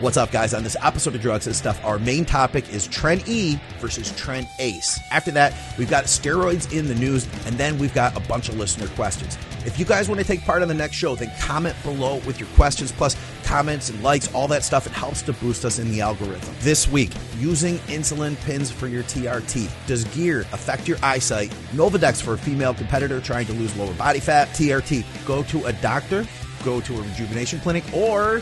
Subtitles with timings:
[0.00, 0.54] What's up, guys?
[0.54, 4.46] On this episode of Drugs and Stuff, our main topic is Tren E versus Tren
[4.60, 5.00] Ace.
[5.10, 8.56] After that, we've got steroids in the news, and then we've got a bunch of
[8.56, 9.36] listener questions.
[9.66, 12.38] If you guys want to take part in the next show, then comment below with
[12.38, 14.86] your questions, plus comments and likes, all that stuff.
[14.86, 16.54] It helps to boost us in the algorithm.
[16.60, 19.68] This week, using insulin pins for your TRT.
[19.88, 21.50] Does gear affect your eyesight?
[21.72, 24.46] Nolvadex for a female competitor trying to lose lower body fat.
[24.50, 25.04] TRT.
[25.26, 26.24] Go to a doctor,
[26.64, 28.40] go to a rejuvenation clinic, or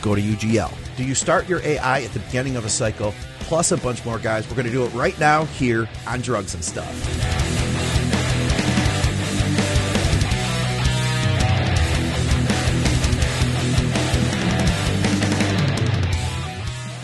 [0.00, 0.85] go to UGL.
[0.96, 4.18] Do you start your AI at the beginning of a cycle, plus a bunch more
[4.18, 4.48] guys?
[4.48, 6.90] We're going to do it right now here on Drugs and Stuff.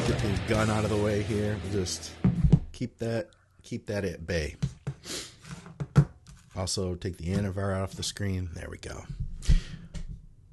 [0.07, 1.59] Get the gun out of the way here.
[1.71, 2.13] Just
[2.73, 3.29] keep that
[3.63, 4.57] keep that at bay.
[6.57, 8.49] Also, take the antivirus off the screen.
[8.55, 9.05] There we go.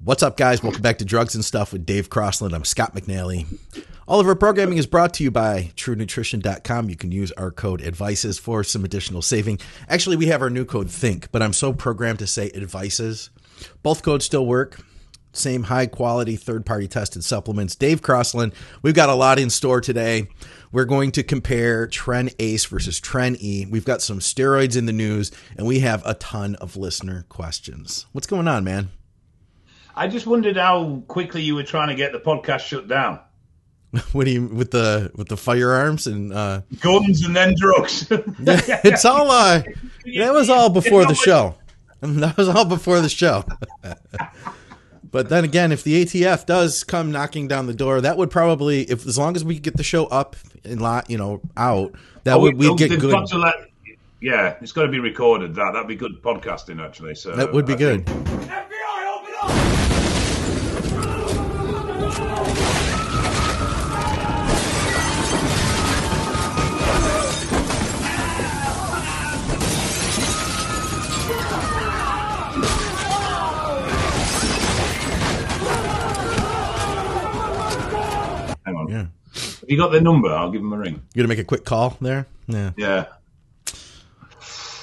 [0.02, 0.62] What's up, guys?
[0.62, 2.54] Welcome back to Drugs and Stuff with Dave Crossland.
[2.54, 3.44] I'm Scott McNally.
[4.08, 6.88] All of our programming is brought to you by TrueNutrition.com.
[6.88, 9.58] You can use our code ADVICES for some additional saving.
[9.90, 13.28] Actually, we have our new code THINK, but I'm so programmed to say ADVICES.
[13.82, 14.80] Both codes still work.
[15.34, 17.76] Same high quality, third party tested supplements.
[17.76, 20.28] Dave Crossland, we've got a lot in store today.
[20.72, 23.66] We're going to compare Tren Ace versus Tren E.
[23.68, 28.06] We've got some steroids in the news, and we have a ton of listener questions.
[28.12, 28.92] What's going on, man?
[29.96, 33.20] I just wondered how quickly you were trying to get the podcast shut down.
[34.12, 38.06] what do you with the with the firearms and uh Guns and then drugs.
[38.10, 39.62] it's all uh
[40.16, 41.56] that was all before the show.
[42.02, 43.44] That was all before the show.
[45.10, 48.82] but then again, if the ATF does come knocking down the door, that would probably
[48.84, 51.92] if as long as we get the show up and lot, you know, out,
[52.24, 53.26] that Oh, would we they've get got good.
[53.26, 53.66] to let-
[54.22, 55.54] yeah, it's got to be recorded.
[55.56, 57.16] That that'd be good podcasting actually.
[57.16, 58.06] So That would be I good.
[58.06, 59.79] think- FBI, open up!
[79.70, 80.28] You got their number?
[80.28, 81.00] I'll give them a ring.
[81.14, 82.26] You're gonna make a quick call there?
[82.48, 82.72] Yeah.
[82.76, 83.06] Yeah.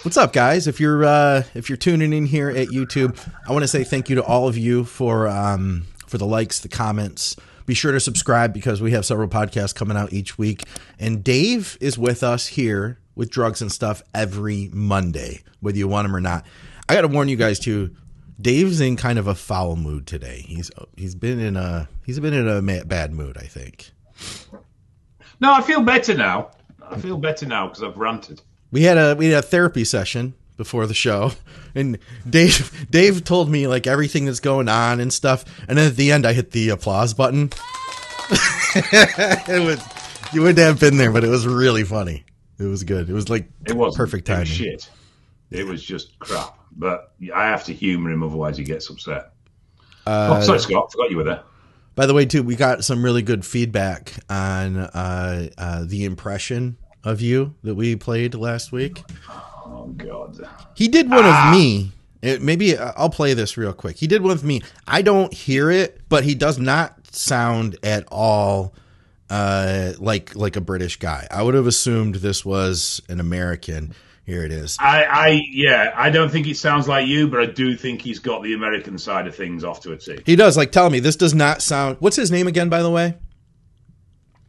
[0.04, 0.68] What's up, guys?
[0.68, 4.10] If you're uh, if you're tuning in here at YouTube, I want to say thank
[4.10, 7.36] you to all of you for um, for the likes, the comments.
[7.66, 10.64] Be sure to subscribe because we have several podcasts coming out each week.
[10.98, 16.06] And Dave is with us here with drugs and stuff every Monday, whether you want
[16.06, 16.46] him or not.
[16.88, 17.94] I got to warn you guys too.
[18.40, 20.46] Dave's in kind of a foul mood today.
[20.48, 23.36] He's he's been in a he's been in a bad mood.
[23.38, 23.92] I think.
[25.40, 26.52] No, I feel better now.
[26.90, 28.42] I feel better now because I've ranted.
[28.72, 31.32] we had a we had a therapy session before the show
[31.76, 35.96] and dave dave told me like everything that's going on and stuff and then at
[35.96, 37.52] the end i hit the applause button
[38.76, 39.80] it was
[40.34, 42.24] you wouldn't have been there but it was really funny
[42.60, 44.90] it was good it was like It was perfect It timing was shit.
[45.52, 46.58] It was just crap.
[46.76, 49.32] But I have to humour him, otherwise he gets upset.
[50.06, 50.92] Uh, oh, sorry, Scott.
[50.92, 51.42] Forgot you were there.
[51.98, 56.78] By the way too we got some really good feedback on uh, uh, the impression
[57.04, 59.04] of you that we played last week
[59.70, 60.48] Oh God.
[60.76, 61.92] He did one of me.
[62.22, 63.98] It, maybe I'll play this real quick.
[63.98, 64.62] He did one of me.
[64.88, 68.74] I don't hear it, but he does not sound at all
[69.30, 71.28] uh, like like a British guy.
[71.30, 73.94] I would have assumed this was an American.
[74.28, 74.76] Here it is.
[74.80, 78.20] I, I, yeah, I don't think it sounds like you, but I do think he's
[78.20, 80.20] got the American side of things off to a T.
[80.26, 80.58] He does.
[80.58, 81.96] Like, tell me, this does not sound.
[82.02, 83.18] What's his name again, by the way?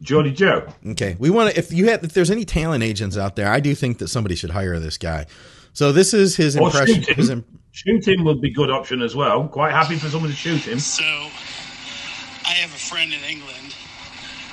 [0.01, 0.67] Geordie Joe.
[0.85, 1.57] Okay, we want to.
[1.57, 4.35] If you have, if there's any talent agents out there, I do think that somebody
[4.35, 5.25] should hire this guy.
[5.73, 7.01] So this is his Or impression.
[7.01, 7.29] shoot him.
[7.31, 9.47] im- Shoot him would be good option as well.
[9.47, 10.79] Quite happy for someone to shoot him.
[10.79, 13.75] So, I have a friend in England,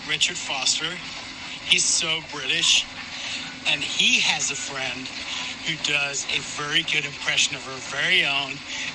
[0.09, 0.87] Richard Foster.
[1.69, 2.85] He's so British,
[3.69, 5.07] and he has a friend
[5.67, 8.53] who does a very good impression of her very own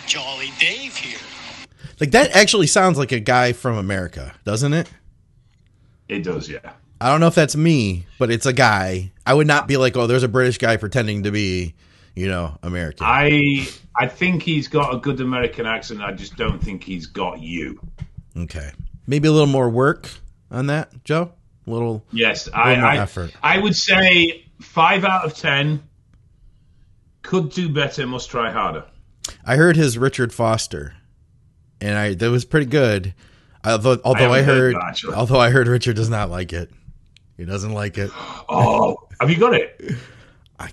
[0.08, 1.20] Jolly Dave here.
[2.00, 4.90] like that actually sounds like a guy from America, doesn't it?
[6.08, 6.74] It does, yeah.
[7.00, 9.12] I don't know if that's me, but it's a guy.
[9.26, 11.74] I would not be like, oh, there's a British guy pretending to be,
[12.16, 13.06] you know, American.
[13.10, 16.02] I, I think he's got a good American accent.
[16.02, 17.80] I just don't think he's got you.
[18.38, 18.72] okay.
[19.08, 20.10] Maybe a little more work
[20.52, 21.32] on that, Joe?
[21.66, 22.04] A little.
[22.12, 23.34] Yes, I, more I, effort.
[23.42, 25.84] I would say five out of ten.
[27.22, 28.08] Could do better.
[28.08, 28.86] Must try harder.
[29.46, 30.96] I heard his Richard Foster,
[31.80, 33.14] and I that was pretty good.
[33.64, 36.72] Although, although I, haven't heard heard, although I heard Richard does not like it.
[37.38, 38.12] He doesn't like it.
[38.54, 39.96] Oh, have you got it?
[40.60, 40.70] I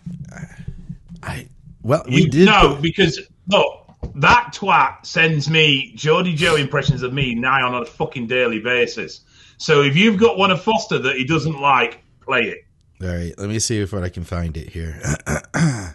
[1.23, 1.49] i
[1.82, 2.46] well, we You- did.
[2.46, 7.85] No, because look, that twat sends me Geordie Joe impressions of me nigh on a
[7.85, 9.20] fucking daily basis.
[9.58, 12.58] So if you've got one of Foster that he doesn't like, play it.
[13.00, 15.00] All right, let me see if I can find it here.
[15.55, 15.93] uh,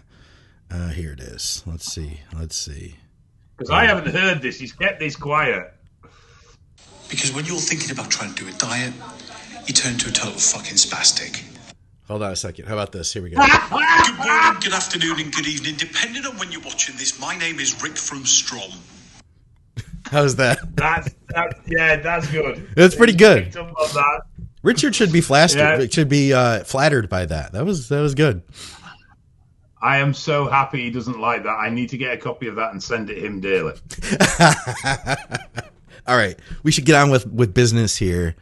[0.94, 1.62] here it is.
[1.66, 2.20] Let's see.
[2.34, 2.96] Let's see.
[3.56, 4.58] Because I haven't heard this.
[4.58, 5.70] He's kept this quiet.
[7.10, 8.94] Because when you're thinking about trying to do a diet,
[9.66, 11.44] you turn into a total fucking spastic.
[12.08, 12.66] Hold on a second.
[12.66, 13.12] How about this?
[13.12, 13.36] Here we go.
[13.36, 17.20] Good morning, good afternoon, and good evening, depending on when you're watching this.
[17.20, 18.70] My name is Rick from Strom.
[20.10, 20.58] How's that?
[20.74, 22.66] That's, that's yeah, that's good.
[22.76, 23.54] That's pretty good.
[24.64, 24.88] Picked up on that.
[24.88, 25.80] Richard should be flattered.
[25.80, 25.86] Yeah.
[25.90, 27.52] Should be uh, flattered by that.
[27.52, 28.42] That was that was good.
[29.80, 31.50] I am so happy he doesn't like that.
[31.50, 33.74] I need to get a copy of that and send it him daily.
[36.06, 38.34] All right, we should get on with with business here.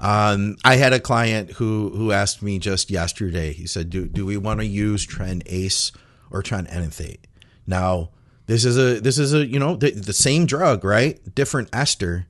[0.00, 3.52] Um, I had a client who who asked me just yesterday.
[3.52, 5.92] He said, "Do do we want to use Tren Ace
[6.30, 7.26] or Tren Enanthate?"
[7.66, 8.10] Now,
[8.46, 11.18] this is a this is a you know the, the same drug, right?
[11.34, 12.26] Different ester.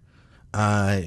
[0.55, 1.00] Uh,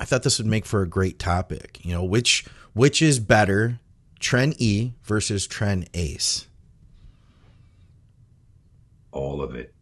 [0.00, 1.78] I thought this would make for a great topic.
[1.84, 3.78] You know, which which is better,
[4.18, 6.46] Tren E versus Tren Ace?
[9.12, 9.74] All of it.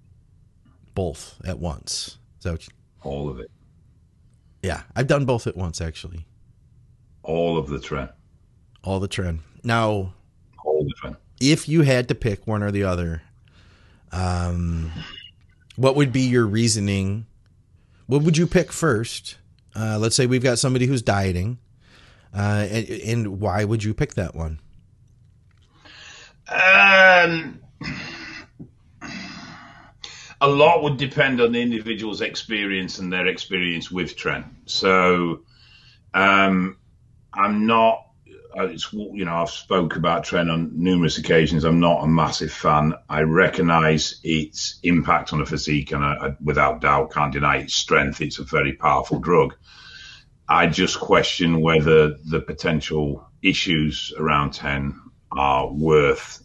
[0.94, 2.18] Both at once.
[2.40, 2.56] So
[3.02, 3.50] All of it.
[4.62, 6.26] yeah, I've done both at once actually.
[7.22, 8.10] All of the tren.
[8.82, 9.40] All the Tren.
[9.62, 10.14] Now,
[10.64, 11.16] All the tren.
[11.40, 13.22] if you had to pick one or the other,
[14.12, 14.90] um,
[15.76, 17.26] what would be your reasoning?
[18.06, 19.36] What would you pick first?
[19.74, 21.58] Uh, let's say we've got somebody who's dieting,
[22.34, 24.60] uh, and, and why would you pick that one?
[26.50, 27.60] Um,
[30.40, 34.44] a lot would depend on the individual's experience and their experience with Tren.
[34.66, 35.40] So,
[36.14, 36.76] um,
[37.34, 38.07] I'm not.
[38.60, 41.64] It's you know I've spoke about Tren on numerous occasions.
[41.64, 42.94] I'm not a massive fan.
[43.08, 47.74] I recognise its impact on a physique, and I, I, without doubt can't deny its
[47.74, 48.20] strength.
[48.20, 49.54] It's a very powerful drug.
[50.48, 54.98] I just question whether the potential issues around 10
[55.30, 56.42] are worth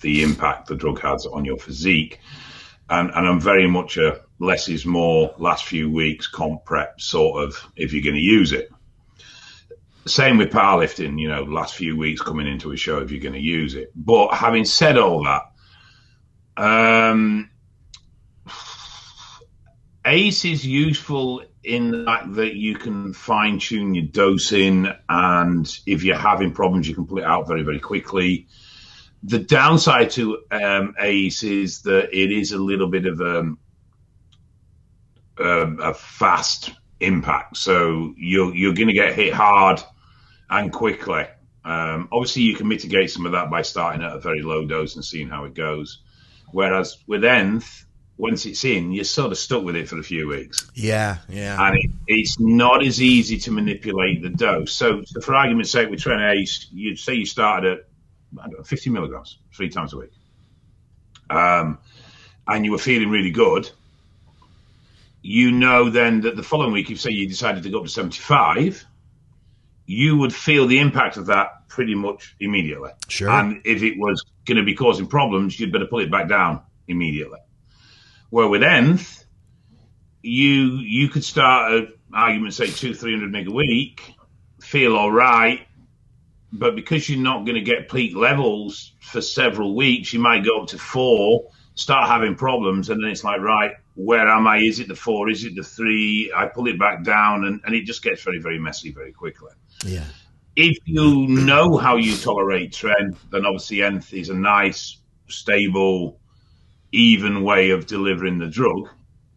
[0.00, 2.20] the impact the drug has on your physique.
[2.88, 7.44] And, and I'm very much a less is more, last few weeks, comp prep sort
[7.44, 8.70] of, if you're going to use it.
[10.06, 13.32] Same with powerlifting, you know, last few weeks coming into a show if you're going
[13.32, 13.90] to use it.
[13.94, 15.42] But having said all that,
[16.56, 17.50] um,
[20.04, 26.04] ACE is useful in the fact that you can fine tune your dosing, and if
[26.04, 28.46] you're having problems, you can pull it out very, very quickly.
[29.22, 33.54] The downside to um, ACE is that it is a little bit of a,
[35.38, 39.82] a, a fast impact, so you're you're going to get hit hard
[40.58, 41.26] and quickly.
[41.64, 44.96] Um, obviously, you can mitigate some of that by starting at a very low dose
[44.96, 46.02] and seeing how it goes.
[46.52, 47.86] Whereas with Nth,
[48.16, 51.66] once it's in, you're sort of stuck with it for a few weeks Yeah, yeah,
[51.66, 54.72] and it, it's not as easy to manipulate the dose.
[54.72, 57.78] So, so for argument's sake, with Tren Ace, you'd say you started at
[58.40, 60.12] I don't know, 50 milligrams three times a week,
[61.30, 61.78] um,
[62.46, 63.68] and you were feeling really good.
[65.22, 67.90] You know then that the following week, if say you decided to go up to
[67.90, 68.84] 75,
[69.86, 72.90] you would feel the impact of that pretty much immediately.
[73.08, 73.28] Sure.
[73.28, 76.62] And if it was going to be causing problems, you'd better pull it back down
[76.88, 77.40] immediately.
[78.30, 79.24] Where with Nth,
[80.22, 84.14] you you could start an argument say two three hundred meg a week,
[84.60, 85.66] feel all right,
[86.52, 90.62] but because you're not going to get peak levels for several weeks, you might go
[90.62, 94.58] up to four, start having problems, and then it's like right, where am I?
[94.58, 95.28] Is it the four?
[95.28, 96.32] Is it the three?
[96.34, 99.52] I pull it back down, and, and it just gets very very messy very quickly.
[99.84, 100.04] Yeah,
[100.56, 104.98] If you know how you tolerate tren, then obviously Nth is a nice,
[105.28, 106.18] stable,
[106.92, 108.88] even way of delivering the drug.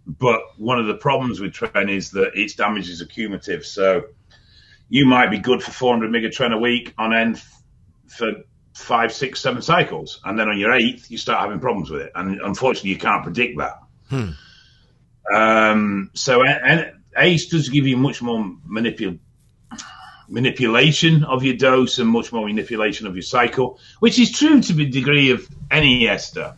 [0.06, 3.66] But one of the problems with Tren is that its damage is accumulative.
[3.66, 4.04] So
[4.90, 7.46] you might be good for 400 megatren a week on Nth
[8.08, 8.32] for
[8.74, 10.22] five, six, seven cycles.
[10.24, 12.12] And then on your eighth, you start having problems with it.
[12.16, 13.80] And unfortunately, you can't predict that.
[15.34, 19.20] Um, so and, and ACE does give you much more manipul-
[20.30, 24.74] manipulation of your dose and much more manipulation of your cycle, which is true to
[24.74, 26.56] the degree of any ester.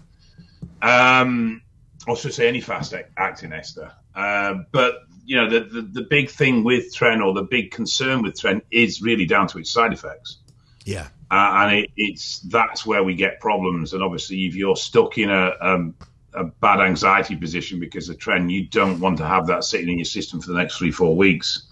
[0.81, 1.61] Um,
[2.07, 3.91] or should I say any fast acting ester.
[4.15, 8.23] Uh, but you know the, the the big thing with Tren or the big concern
[8.23, 10.37] with Tren is really down to its side effects.
[10.85, 13.93] yeah, Uh, and it, it's that's where we get problems.
[13.93, 15.93] And obviously, if you're stuck in a, um,
[16.33, 19.99] a bad anxiety position because of tren, you don't want to have that sitting in
[19.99, 21.67] your system for the next three, four weeks,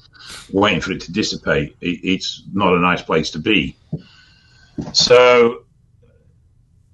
[0.52, 1.76] waiting for it to dissipate.
[1.82, 3.76] It, it's not a nice place to be.
[4.94, 5.66] So,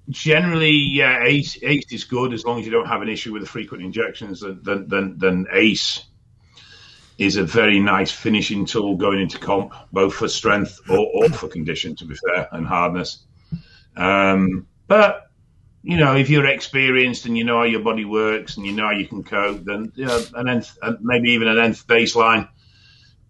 [0.08, 3.42] generally, yeah, ACE, ACE is good as long as you don't have an issue with
[3.42, 4.40] the frequent injections.
[4.40, 6.04] Then, then, then ACE
[7.18, 11.48] is a very nice finishing tool going into comp, both for strength or, or for
[11.48, 13.24] condition, to be fair, and hardness.
[13.96, 15.30] Um, but
[15.82, 18.86] you know, if you're experienced and you know how your body works and you know
[18.86, 22.48] how you can cope, then you know, an nth, maybe even an nth baseline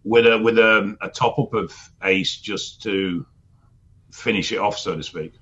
[0.04, 3.26] with a with a, a top up of ace just to
[4.12, 5.32] finish it off, so to speak.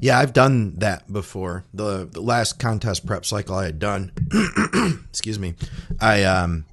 [0.00, 1.64] Yeah, I've done that before.
[1.72, 4.12] The, the last contest prep cycle I had done,
[5.08, 5.54] excuse me,
[6.00, 6.64] I um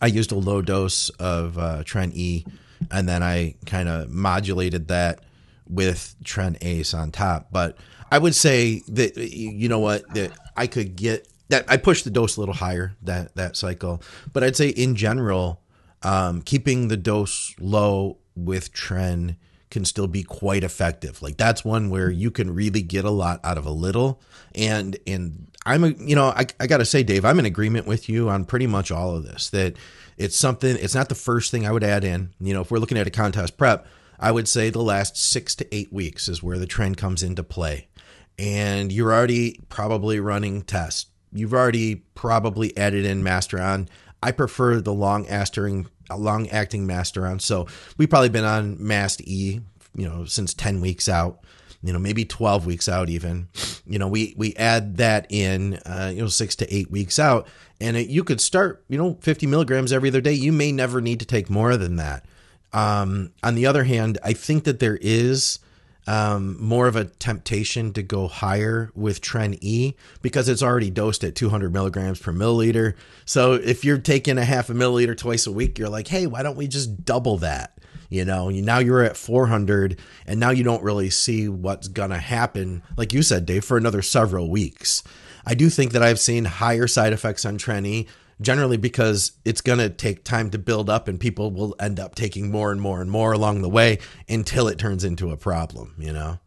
[0.00, 2.44] I used a low dose of uh, E,
[2.90, 5.24] and then I kind of modulated that
[5.68, 7.48] with Tren Ace on top.
[7.52, 7.76] But
[8.10, 12.10] I would say that you know what that I could get that I pushed the
[12.10, 14.02] dose a little higher that that cycle,
[14.32, 15.61] but I'd say in general,
[16.04, 19.36] um, keeping the dose low with Tren
[19.70, 21.22] can still be quite effective.
[21.22, 24.20] Like that's one where you can really get a lot out of a little.
[24.54, 27.86] And and I'm a you know I I got to say, Dave, I'm in agreement
[27.86, 29.50] with you on pretty much all of this.
[29.50, 29.76] That
[30.18, 30.76] it's something.
[30.76, 32.34] It's not the first thing I would add in.
[32.38, 33.86] You know, if we're looking at a contest prep,
[34.20, 37.42] I would say the last six to eight weeks is where the Tren comes into
[37.42, 37.88] play.
[38.38, 41.06] And you're already probably running tests.
[41.32, 43.88] You've already probably added in Masteron.
[44.22, 47.40] I prefer the long acting long acting Masteron.
[47.40, 49.60] So we've probably been on Mast E,
[49.94, 51.40] you know, since 10 weeks out,
[51.82, 53.48] you know, maybe 12 weeks out even.
[53.86, 57.48] You know, we we add that in, uh, you know, six to eight weeks out,
[57.80, 60.32] and it, you could start, you know, 50 milligrams every other day.
[60.32, 62.24] You may never need to take more than that.
[62.72, 65.58] Um, on the other hand, I think that there is
[66.06, 71.22] um, more of a temptation to go higher with Tren E because it's already dosed
[71.24, 72.94] at 200 milligrams per milliliter.
[73.24, 76.42] So if you're taking a half a milliliter twice a week, you're like, hey, why
[76.42, 77.78] don't we just double that?
[78.08, 82.82] You know, now you're at 400, and now you don't really see what's gonna happen,
[82.94, 85.02] like you said, Dave, for another several weeks.
[85.46, 88.06] I do think that I've seen higher side effects on Tren E
[88.42, 92.14] generally because it's going to take time to build up and people will end up
[92.14, 95.94] taking more and more and more along the way until it turns into a problem,
[95.98, 96.38] you know?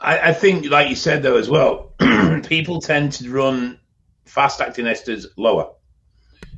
[0.00, 1.92] I, I think, like you said, though, as well,
[2.46, 3.78] people tend to run
[4.24, 5.70] fast acting esters lower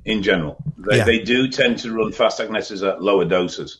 [0.04, 0.56] in general.
[0.78, 1.04] They, yeah.
[1.04, 3.78] they do tend to run fast acting esters at lower doses.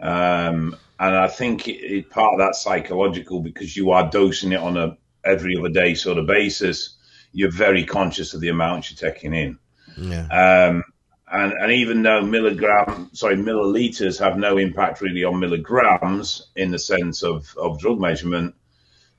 [0.00, 4.60] Um, and I think it, it, part of that psychological because you are dosing it
[4.60, 6.96] on a every other day sort of basis.
[7.32, 9.58] You're very conscious of the amount you're taking in.
[9.96, 10.26] Yeah.
[10.26, 10.84] Um,
[11.30, 16.78] and, and even though milligram, sorry, milliliters have no impact really on milligrams in the
[16.78, 18.54] sense of, of drug measurement,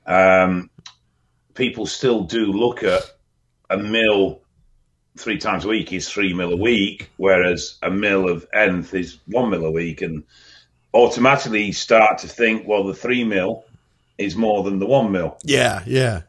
[0.05, 0.69] um,
[1.53, 3.03] people still do look at
[3.69, 4.41] a mill
[5.17, 9.19] three times a week is three mil a week, whereas a mill of nth is
[9.27, 10.23] one mil a week, and
[10.93, 13.63] automatically start to think, well, the three mil
[14.17, 15.37] is more than the one mil.
[15.43, 16.21] Yeah, yeah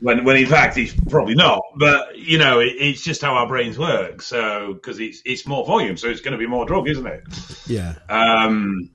[0.00, 1.62] when when in fact it's probably not.
[1.76, 4.22] But you know, it, it's just how our brains work.
[4.22, 7.24] So because it's it's more volume, so it's going to be more drug, isn't it?
[7.66, 7.94] Yeah.
[8.08, 8.90] Um.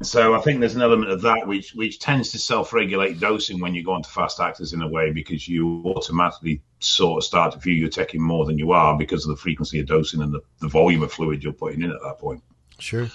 [0.00, 3.74] So I think there's an element of that which which tends to self-regulate dosing when
[3.74, 7.58] you go onto fast actors in a way because you automatically sort of start to
[7.58, 10.40] view you're taking more than you are because of the frequency of dosing and the,
[10.60, 12.44] the volume of fluid you're putting in at that point.
[12.78, 13.08] Sure.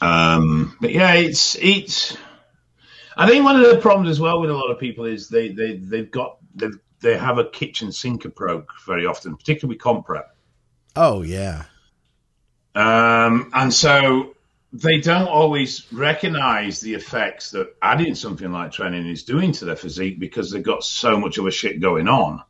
[0.00, 2.16] Um, but yeah, it's it's
[3.16, 5.48] I think one of the problems as well with a lot of people is they
[5.48, 6.68] they they've got they
[7.00, 10.36] they have a kitchen sink approach very often, particularly with comp prep.
[10.94, 11.64] Oh yeah.
[12.74, 14.34] Um, and so
[14.72, 19.76] they don't always recognize the effects that adding something like training is doing to their
[19.76, 22.42] physique because they've got so much of a shit going on.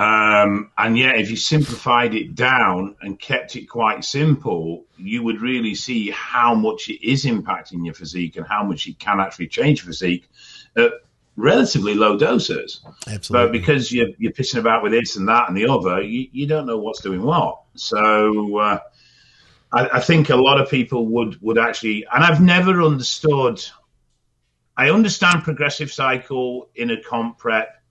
[0.00, 5.42] Um, and yet, if you simplified it down and kept it quite simple, you would
[5.42, 9.48] really see how much it is impacting your physique and how much it can actually
[9.48, 10.26] change physique
[10.74, 10.92] at
[11.36, 12.80] relatively low doses.
[13.06, 13.46] Absolutely.
[13.46, 16.46] But because you're, you're pissing about with this and that and the other, you, you
[16.46, 17.60] don't know what's doing what.
[17.74, 18.78] So uh,
[19.70, 23.62] I, I think a lot of people would, would actually, and I've never understood,
[24.78, 27.82] I understand progressive cycle in a comp prep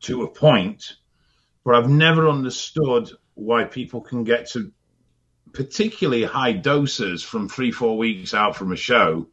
[0.00, 0.96] to a point
[1.66, 4.70] but I've never understood why people can get to
[5.52, 9.26] particularly high doses from three, four weeks out from a show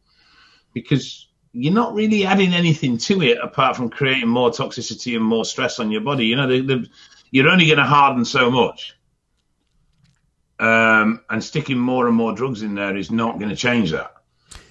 [0.72, 5.44] because you're not really adding anything to it apart from creating more toxicity and more
[5.44, 6.26] stress on your body.
[6.26, 6.88] You know, the, the,
[7.30, 8.96] you're only going to harden so much.
[10.58, 14.12] Um, and sticking more and more drugs in there is not going to change that.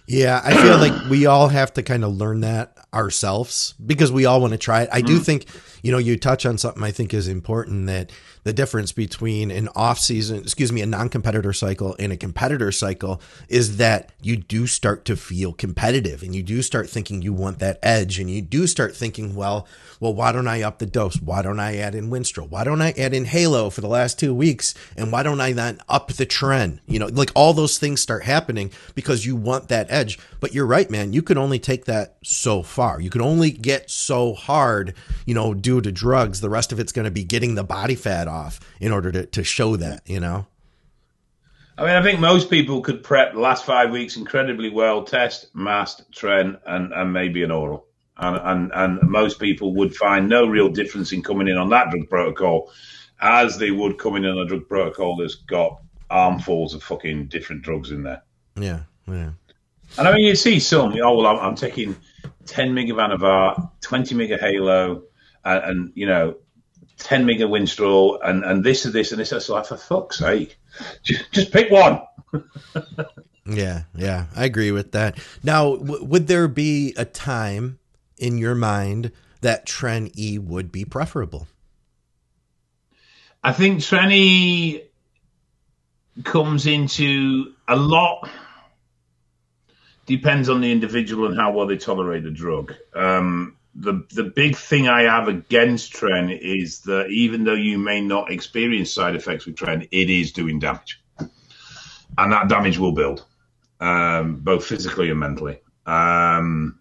[0.06, 4.26] Yeah, I feel like we all have to kind of learn that ourselves because we
[4.26, 4.90] all want to try it.
[4.92, 5.26] I do mm.
[5.26, 5.46] think
[5.84, 8.12] you know, you touch on something I think is important that
[8.44, 12.72] the difference between an off season, excuse me, a non competitor cycle and a competitor
[12.72, 17.34] cycle is that you do start to feel competitive and you do start thinking you
[17.34, 19.68] want that edge and you do start thinking, well,
[20.00, 21.22] well, why don't I up the dose?
[21.22, 22.50] Why don't I add in Winstrol?
[22.50, 24.74] Why don't I add in Halo for the last two weeks?
[24.98, 26.80] And why don't I then up the tren?
[26.88, 30.20] You know, like all those things start happening because you want that edge.
[30.40, 31.14] But you're right, man.
[31.14, 33.00] You can only take that so far.
[33.00, 34.94] You can only get so hard,
[35.26, 36.42] you know, due to drugs.
[36.42, 39.26] The rest of it's going to be getting the body fat off in order to,
[39.26, 40.46] to show that, you know?
[41.78, 45.54] I mean, I think most people could prep the last five weeks incredibly well, test,
[45.56, 47.88] mast, tren, and, and maybe an oral.
[48.18, 51.90] And, and, and most people would find no real difference in coming in on that
[51.90, 52.72] drug protocol
[53.20, 57.64] as they would coming in on a drug protocol that's got armfuls of fucking different
[57.64, 58.22] drugs in there.
[58.56, 59.32] Yeah, yeah.
[59.98, 61.96] And I mean, you see some, oh, well, I'm, I'm taking
[62.46, 65.04] 10 meg of Anavar, 20 meg of Halo,
[65.44, 66.36] and, and you know,
[67.00, 69.32] 10 meg of Winstrol, and, and this and this and this.
[69.32, 70.58] It's like, for fuck's sake,
[71.04, 72.02] just, just pick one.
[73.46, 75.18] yeah, yeah, I agree with that.
[75.44, 77.80] Now, w- would there be a time
[78.18, 81.48] in your mind that Tren E would be preferable?
[83.44, 84.84] I think Tren E
[86.24, 88.30] comes into a lot
[90.06, 92.74] depends on the individual and how well they tolerate the drug.
[92.94, 98.02] Um, the the big thing I have against Tren is that even though you may
[98.02, 103.26] not experience side effects with Tren, it is doing damage, and that damage will build,
[103.80, 105.60] um, both physically and mentally.
[105.86, 106.80] Um,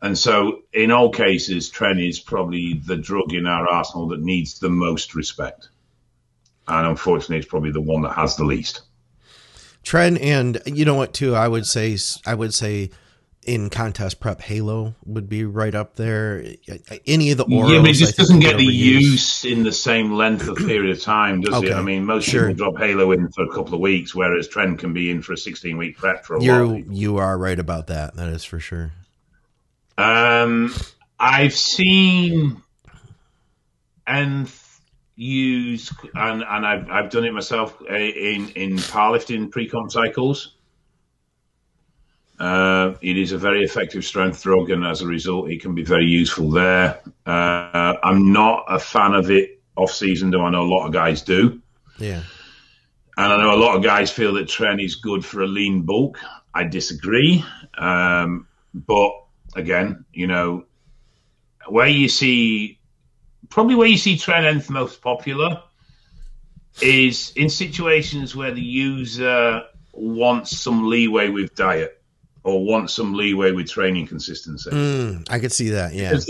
[0.00, 4.58] and so, in all cases, Tren is probably the drug in our arsenal that needs
[4.58, 5.68] the most respect,
[6.66, 8.82] and unfortunately, it's probably the one that has the least.
[9.84, 11.34] Tren and you know what too?
[11.34, 11.96] I would say
[12.26, 12.90] I would say
[13.46, 16.44] in contest prep, Halo would be right up there.
[17.06, 20.12] Any of the orals, yeah, but it just doesn't get the use in the same
[20.12, 21.68] length of period of time, does okay.
[21.68, 21.74] it?
[21.74, 22.48] I mean, most sure.
[22.48, 25.32] people drop Halo in for a couple of weeks, whereas Tren can be in for
[25.32, 26.76] a 16 week prep for a You're, while.
[26.90, 28.16] You are right about that.
[28.16, 28.92] That is for sure.
[29.96, 30.74] Um,
[31.18, 32.62] I've seen
[34.06, 34.50] and
[35.14, 40.55] use and and I've I've done it myself uh, in in powerlifting pre-comp cycles
[42.38, 45.84] uh, it is a very effective strength drug, and as a result, it can be
[45.84, 47.00] very useful there.
[47.24, 50.92] Uh, I'm not a fan of it off season, though I know a lot of
[50.92, 51.60] guys do.
[51.98, 52.22] Yeah.
[53.16, 55.82] And I know a lot of guys feel that Tren is good for a lean
[55.82, 56.18] bulk.
[56.52, 57.44] I disagree.
[57.76, 59.12] Um, but
[59.54, 60.64] again, you know,
[61.68, 62.78] where you see,
[63.48, 65.62] probably where you see Tren Nth most popular
[66.82, 71.95] is in situations where the user wants some leeway with diet
[72.46, 74.70] or want some leeway with training consistency.
[74.70, 75.92] Mm, I could see that.
[75.92, 76.10] Yeah.
[76.10, 76.26] There's,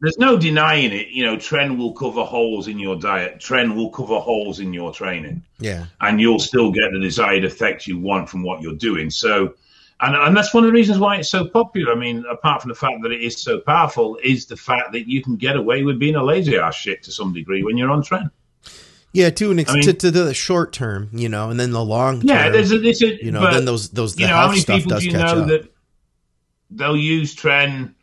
[0.00, 1.08] there's, no denying it.
[1.08, 3.38] You know, tren will cover holes in your diet.
[3.38, 5.44] Tren will cover holes in your training.
[5.60, 5.86] Yeah.
[6.00, 9.08] And you'll still get the desired effect you want from what you're doing.
[9.08, 9.54] So,
[10.00, 11.92] and, and that's one of the reasons why it's so popular.
[11.92, 15.08] I mean, apart from the fact that it is so powerful, is the fact that
[15.08, 17.90] you can get away with being a lazy ass shit to some degree when you're
[17.90, 18.30] on Tren.
[19.12, 21.72] Yeah, to an ex- I mean, to, to, the short term, you know, and then
[21.72, 22.20] the long.
[22.20, 22.28] Term.
[22.28, 24.48] Yeah, there's a, there's a, you know, but, then those those the you know, how
[24.48, 25.48] many people do you know up.
[25.48, 25.68] that
[26.70, 27.94] they'll use Tren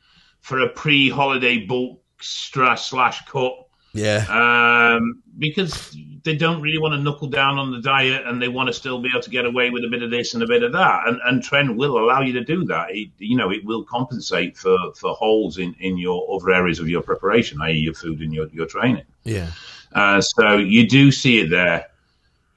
[0.41, 3.53] for a pre-holiday bulk slash cut.
[3.93, 4.25] Yeah.
[4.29, 8.67] Um, because they don't really want to knuckle down on the diet and they want
[8.67, 10.63] to still be able to get away with a bit of this and a bit
[10.63, 11.07] of that.
[11.07, 12.91] And, and Tren will allow you to do that.
[12.91, 16.89] It, you know, it will compensate for, for holes in, in your other areas of
[16.89, 19.03] your preparation, i.e., your food and your, your training.
[19.23, 19.51] Yeah.
[19.93, 21.87] Uh, so you do see it there.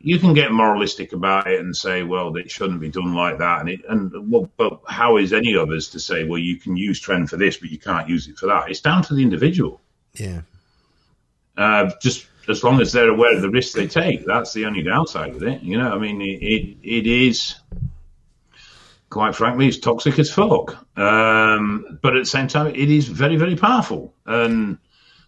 [0.03, 3.61] You can get moralistic about it and say, well, it shouldn't be done like that.
[3.61, 6.77] And it, and well, but how is any of us to say, well, you can
[6.77, 8.71] use tren for this, but you can't use it for that?
[8.71, 9.81] It's down to the individual.
[10.15, 10.41] Yeah.
[11.57, 14.83] Uh, just as long as they're aware of the risks they take, that's the only
[14.83, 15.63] downside with it.
[15.63, 17.57] You know, I mean, it it, it is
[19.11, 20.87] quite frankly, it's toxic as fuck.
[20.97, 24.79] Um, but at the same time, it is very, very powerful, and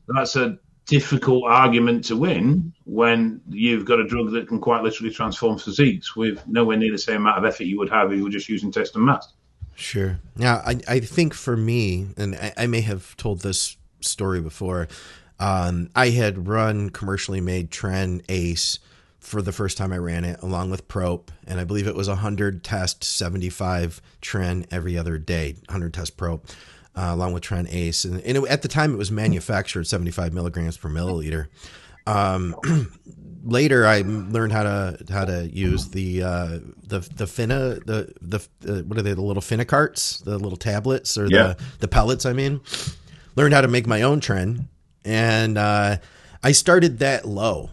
[0.09, 5.13] that's a difficult argument to win when you've got a drug that can quite literally
[5.13, 8.25] transform physiques with nowhere near the same amount of effort you would have if you
[8.25, 9.35] were just using test and mast.
[9.75, 10.19] Sure.
[10.37, 14.89] Now, I, I think for me, and I, I may have told this story before,
[15.39, 18.79] um, I had run commercially made Tren Ace
[19.19, 22.09] for the first time I ran it, along with Prop, and I believe it was
[22.09, 26.45] 100 test, 75 Tren every other day, 100 test Prop
[26.97, 30.33] uh, along with Tren Ace, and, and it, at the time it was manufactured 75
[30.33, 31.49] milligrams per milliliter.
[32.07, 32.57] Um,
[33.45, 38.39] later, I learned how to how to use the uh, the the Fina the the
[38.69, 41.55] uh, what are they the little Fina carts the little tablets or yeah.
[41.55, 42.27] the the pellets.
[42.27, 42.61] I mean,
[43.37, 44.69] learned how to make my own Tren
[45.05, 45.97] and uh,
[46.43, 47.71] I started that low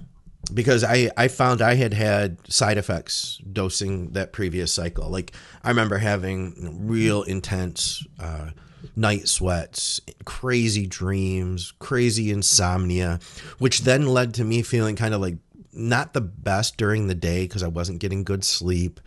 [0.54, 5.10] because I, I found I had had side effects dosing that previous cycle.
[5.10, 8.50] Like I remember having real intense uh,
[8.96, 13.20] night sweats, crazy dreams, crazy insomnia,
[13.58, 15.38] which then led to me feeling kind of like
[15.74, 19.00] not the best during the day because I wasn't getting good sleep.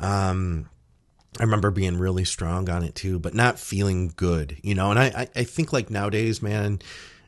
[0.00, 0.68] Um,
[1.38, 4.90] I remember being really strong on it too, but not feeling good, you know.
[4.90, 6.80] And I, I, I think like nowadays, man,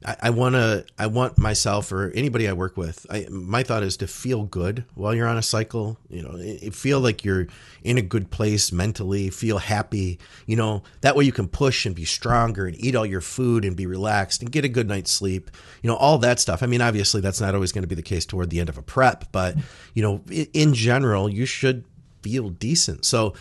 [0.05, 3.07] I, I want to, I want myself or anybody I work with.
[3.11, 5.99] I, my thought is to feel good while you're on a cycle.
[6.09, 7.49] You know, feel like you're
[7.83, 9.31] in a good place mentally.
[9.31, 10.19] Feel happy.
[10.47, 13.65] You know, that way you can push and be stronger and eat all your food
[13.65, 15.51] and be relaxed and get a good night's sleep.
[15.83, 16.63] You know, all that stuff.
[16.63, 18.79] I mean, obviously that's not always going to be the case toward the end of
[18.79, 19.57] a prep, but
[19.95, 21.85] you know, in, general, you should
[22.23, 23.05] feel decent.
[23.05, 23.35] So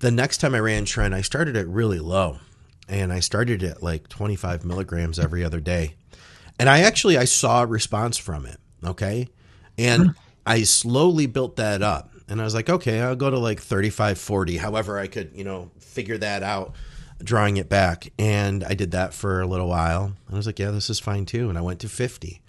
[0.00, 2.38] the next time I ran Tren, I started it really low
[2.88, 5.94] and I started at like 25 milligrams every other day.
[6.60, 8.58] And I actually I saw a response from it.
[8.84, 9.28] Okay.
[9.78, 10.10] And hmm.
[10.46, 12.12] I slowly built that up.
[12.28, 15.42] And I was like, okay, I'll go to like 35, 40, however I could, you
[15.42, 16.74] know, figure that out,
[17.24, 18.12] drawing it back.
[18.18, 20.04] And I did that for a little while.
[20.04, 21.48] And I was like, yeah, this is fine too.
[21.48, 22.40] And I went to 50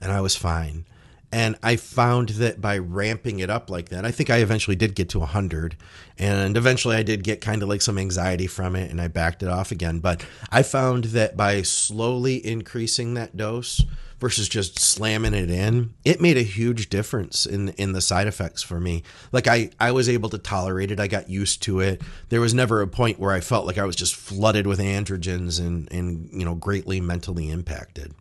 [0.00, 0.84] and I was fine.
[1.32, 4.96] And I found that by ramping it up like that, I think I eventually did
[4.96, 5.76] get to 100.
[6.18, 9.42] And eventually I did get kind of like some anxiety from it and I backed
[9.42, 10.00] it off again.
[10.00, 13.84] But I found that by slowly increasing that dose
[14.18, 18.62] versus just slamming it in, it made a huge difference in in the side effects
[18.62, 19.02] for me.
[19.32, 21.00] Like I I was able to tolerate it.
[21.00, 22.02] I got used to it.
[22.28, 25.58] There was never a point where I felt like I was just flooded with androgens
[25.58, 28.14] and and you know greatly mentally impacted.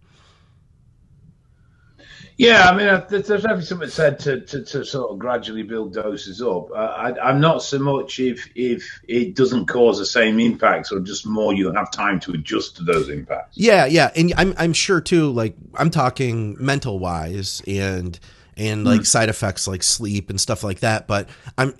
[2.39, 6.41] Yeah, I mean, there's definitely something said to, to, to, sort of gradually build doses
[6.41, 6.71] up.
[6.71, 11.01] Uh, I, am not so much if if it doesn't cause the same impacts, or
[11.01, 13.57] just more you have time to adjust to those impacts.
[13.57, 15.29] Yeah, yeah, and I'm I'm sure too.
[15.31, 18.17] Like I'm talking mental wise and
[18.55, 19.05] and like mm.
[19.05, 21.07] side effects like sleep and stuff like that.
[21.07, 21.75] But I'm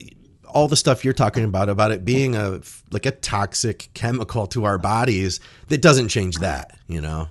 [0.46, 2.60] all the stuff you're talking about about it being a
[2.92, 6.78] like a toxic chemical to our bodies that doesn't change that.
[6.90, 7.30] You know.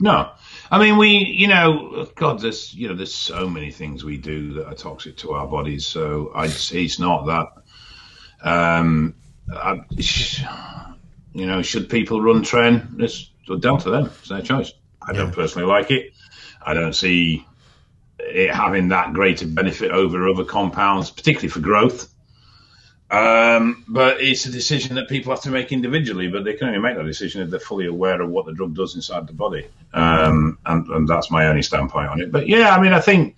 [0.00, 0.32] No,
[0.70, 4.54] I mean, we, you know, God, there's, you know, there's so many things we do
[4.54, 5.86] that are toxic to our bodies.
[5.86, 7.48] So I, it's not that.
[8.42, 9.14] Um,
[9.52, 9.84] I,
[11.32, 13.00] you know, should people run Tren?
[13.00, 14.06] It's down to them.
[14.06, 14.72] It's their choice.
[15.02, 15.18] I yeah.
[15.18, 16.12] don't personally like it.
[16.64, 17.46] I don't see
[18.18, 22.13] it having that great a benefit over other compounds, particularly for growth.
[23.10, 26.80] Um, but it's a decision that people have to make individually, but they can only
[26.80, 29.68] make that decision if they're fully aware of what the drug does inside the body.
[29.92, 32.32] Um, and, and, that's my only standpoint on it.
[32.32, 33.36] But yeah, I mean, I think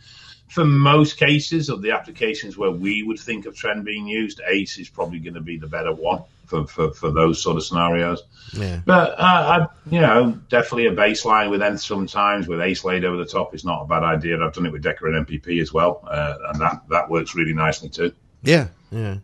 [0.48, 4.78] for most cases of the applications where we would think of tren being used, ACE
[4.78, 8.22] is probably going to be the better one for, for, for those sort of scenarios.
[8.54, 8.80] Yeah.
[8.86, 13.16] But, uh, I, you know, definitely a baseline with N sometimes with ACE laid over
[13.16, 14.42] the top is not a bad idea.
[14.42, 16.06] I've done it with Deca and NPP as well.
[16.08, 18.12] Uh, and that, that works really nicely too.
[18.42, 18.68] Yeah.
[18.90, 19.18] Yeah.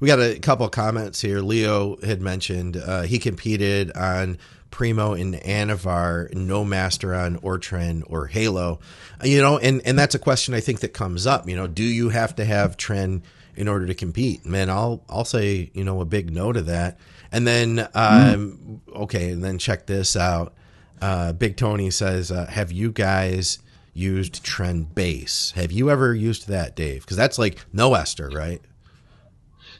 [0.00, 1.40] We got a couple comments here.
[1.40, 4.38] Leo had mentioned uh, he competed on
[4.70, 8.80] Primo and Anavar, no Masteron or Tren or Halo.
[9.24, 11.48] You know, and, and that's a question I think that comes up.
[11.48, 13.22] You know, do you have to have Tren
[13.56, 14.46] in order to compete?
[14.46, 16.98] Man, I'll I'll say, you know, a big no to that.
[17.32, 18.96] And then um, mm.
[19.02, 20.54] okay, and then check this out.
[21.00, 23.58] Uh, big Tony says, uh, have you guys
[23.94, 25.52] used Tren base?
[25.52, 27.02] Have you ever used that, Dave?
[27.02, 28.62] Because that's like no ester, right?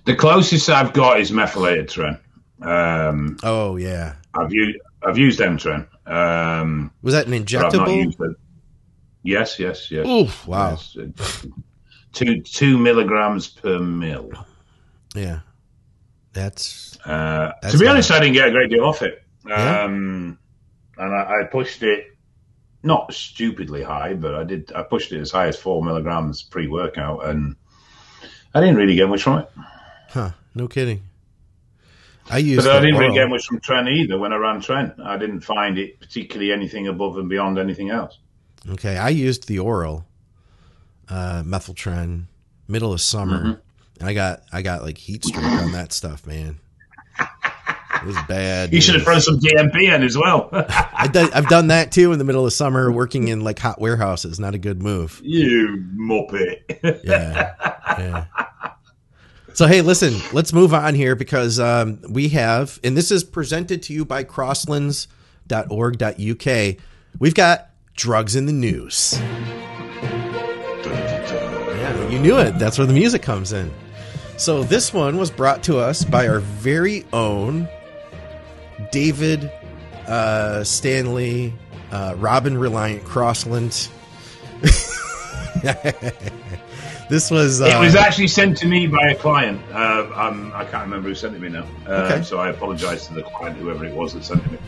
[0.09, 2.19] The closest I've got is methylated Tren.
[2.63, 5.87] Um, oh yeah, I've used I've used M-Tren.
[6.07, 8.35] Um, Was that an injectable?
[9.23, 10.07] Yes, yes, yes.
[10.07, 10.79] Oof, wow.
[10.95, 11.47] Yes.
[12.15, 14.31] Two two milligrams per mil.
[15.15, 15.41] Yeah,
[16.33, 16.99] that's.
[17.05, 19.83] Uh, that's to be honest, I didn't get a great deal off it, yeah.
[19.83, 20.39] um,
[20.97, 22.17] and I, I pushed it
[22.83, 24.73] not stupidly high, but I did.
[24.75, 27.57] I pushed it as high as four milligrams pre-workout, and
[28.55, 29.51] I didn't really get much from it.
[30.09, 30.31] Huh?
[30.55, 31.03] No kidding.
[32.31, 32.67] I used.
[32.67, 34.99] But I didn't really get much from Tren either when I ran Tren.
[35.01, 38.19] I didn't find it particularly anything above and beyond anything else.
[38.69, 40.05] Okay, I used the oral
[41.09, 42.25] uh, methyl Tren
[42.67, 43.45] middle of summer.
[43.45, 44.07] Mm-hmm.
[44.07, 46.59] I got I got like heat stroke on that stuff, man.
[47.21, 48.73] It was bad.
[48.73, 50.49] You should have thrown some DNP in as well.
[50.53, 54.39] I have done that too in the middle of summer, working in like hot warehouses.
[54.39, 55.21] Not a good move.
[55.25, 57.01] You muppet.
[57.03, 57.55] yeah.
[57.99, 58.25] Yeah.
[59.59, 63.83] So hey, listen, let's move on here because um, we have, and this is presented
[63.83, 66.77] to you by crosslands.org.uk.
[67.19, 69.19] We've got drugs in the news.
[70.85, 72.57] Yeah, you knew it.
[72.61, 73.75] That's where the music comes in.
[74.37, 77.69] So this one was brought to us by our very own
[78.93, 79.51] David
[80.07, 81.53] uh, Stanley
[81.91, 83.89] uh, Robin Reliant Crossland.
[87.09, 87.61] this was.
[87.61, 89.61] Uh, it was actually sent to me by a client.
[89.73, 91.67] Uh, um, I can't remember who sent it me now.
[91.87, 92.23] Uh, okay.
[92.23, 94.59] So I apologize to the client, whoever it was that sent it me.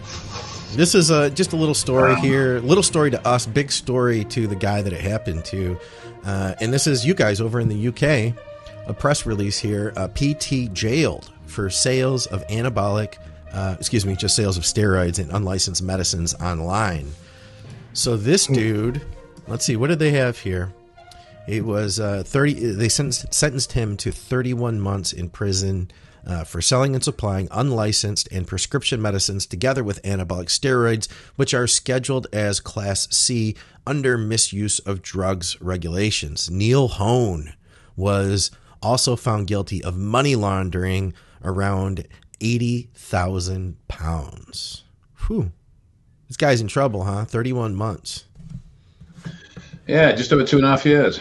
[0.73, 2.61] This is a, just a little story here.
[2.61, 5.79] Little story to us, big story to the guy that it happened to.
[6.25, 8.35] Uh, and this is you guys over in the UK.
[8.87, 9.93] A press release here.
[9.97, 13.17] Uh, PT jailed for sales of anabolic,
[13.53, 17.11] uh, excuse me, just sales of steroids and unlicensed medicines online.
[17.93, 18.55] So this hmm.
[18.55, 19.03] dude,
[19.49, 20.73] let's see, what did they have here?
[21.47, 22.73] It was uh, 30.
[22.73, 25.91] They sentenced, sentenced him to 31 months in prison
[26.27, 31.67] uh, for selling and supplying unlicensed and prescription medicines together with anabolic steroids, which are
[31.67, 36.51] scheduled as Class C under misuse of drugs regulations.
[36.51, 37.55] Neil Hone
[37.97, 38.51] was
[38.83, 42.07] also found guilty of money laundering around
[42.41, 44.85] 80,000 pounds.
[45.27, 45.53] Whew.
[46.29, 47.25] This guy's in trouble, huh?
[47.25, 48.25] 31 months.
[49.91, 51.21] Yeah, just over two and a half years.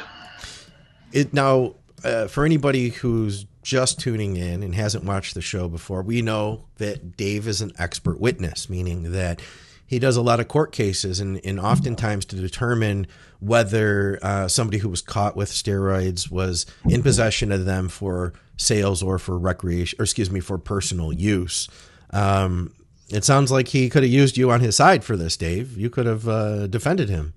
[1.12, 6.04] It now, uh, for anybody who's just tuning in and hasn't watched the show before,
[6.04, 9.42] we know that Dave is an expert witness, meaning that
[9.88, 13.08] he does a lot of court cases and, and oftentimes to determine
[13.40, 19.02] whether uh, somebody who was caught with steroids was in possession of them for sales
[19.02, 21.68] or for recreation, or excuse me, for personal use.
[22.12, 22.76] Um,
[23.10, 25.76] it sounds like he could have used you on his side for this, Dave.
[25.76, 27.34] You could have uh, defended him.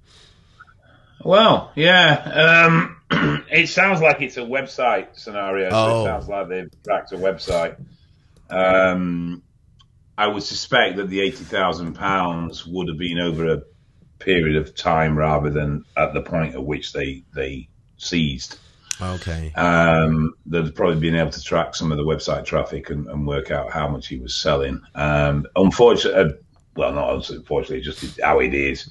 [1.25, 2.67] Well, yeah.
[2.67, 2.97] Um,
[3.51, 5.71] it sounds like it's a website scenario.
[5.71, 6.03] So oh.
[6.03, 7.83] It sounds like they've cracked a website.
[8.51, 9.43] Um,
[10.17, 13.63] I would suspect that the eighty thousand pounds would have been over a
[14.19, 18.59] period of time rather than at the point at which they they seized.
[19.01, 19.53] Okay.
[19.55, 23.51] Um, they've probably been able to track some of the website traffic and, and work
[23.51, 24.81] out how much he was selling.
[24.95, 26.37] Um, unfortunately, uh,
[26.77, 28.91] well, not unfortunately, just how it is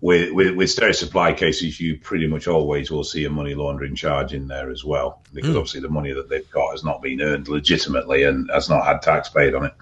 [0.00, 3.96] with, with, with stereo supply cases, you pretty much always will see a money laundering
[3.96, 5.56] charge in there as well, because mm.
[5.56, 9.02] obviously the money that they've got has not been earned legitimately and has not had
[9.02, 9.74] tax paid on it.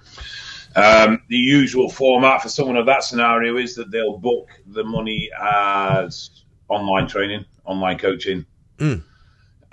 [0.75, 5.31] Um, the usual format for someone of that scenario is that they'll book the money
[5.39, 6.31] as
[6.69, 8.45] online training, online coaching,
[8.79, 9.03] mm.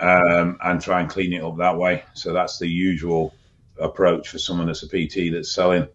[0.00, 2.04] um, and try and clean it up that way.
[2.14, 3.34] So that's the usual
[3.78, 5.88] approach for someone that's a PT that's selling.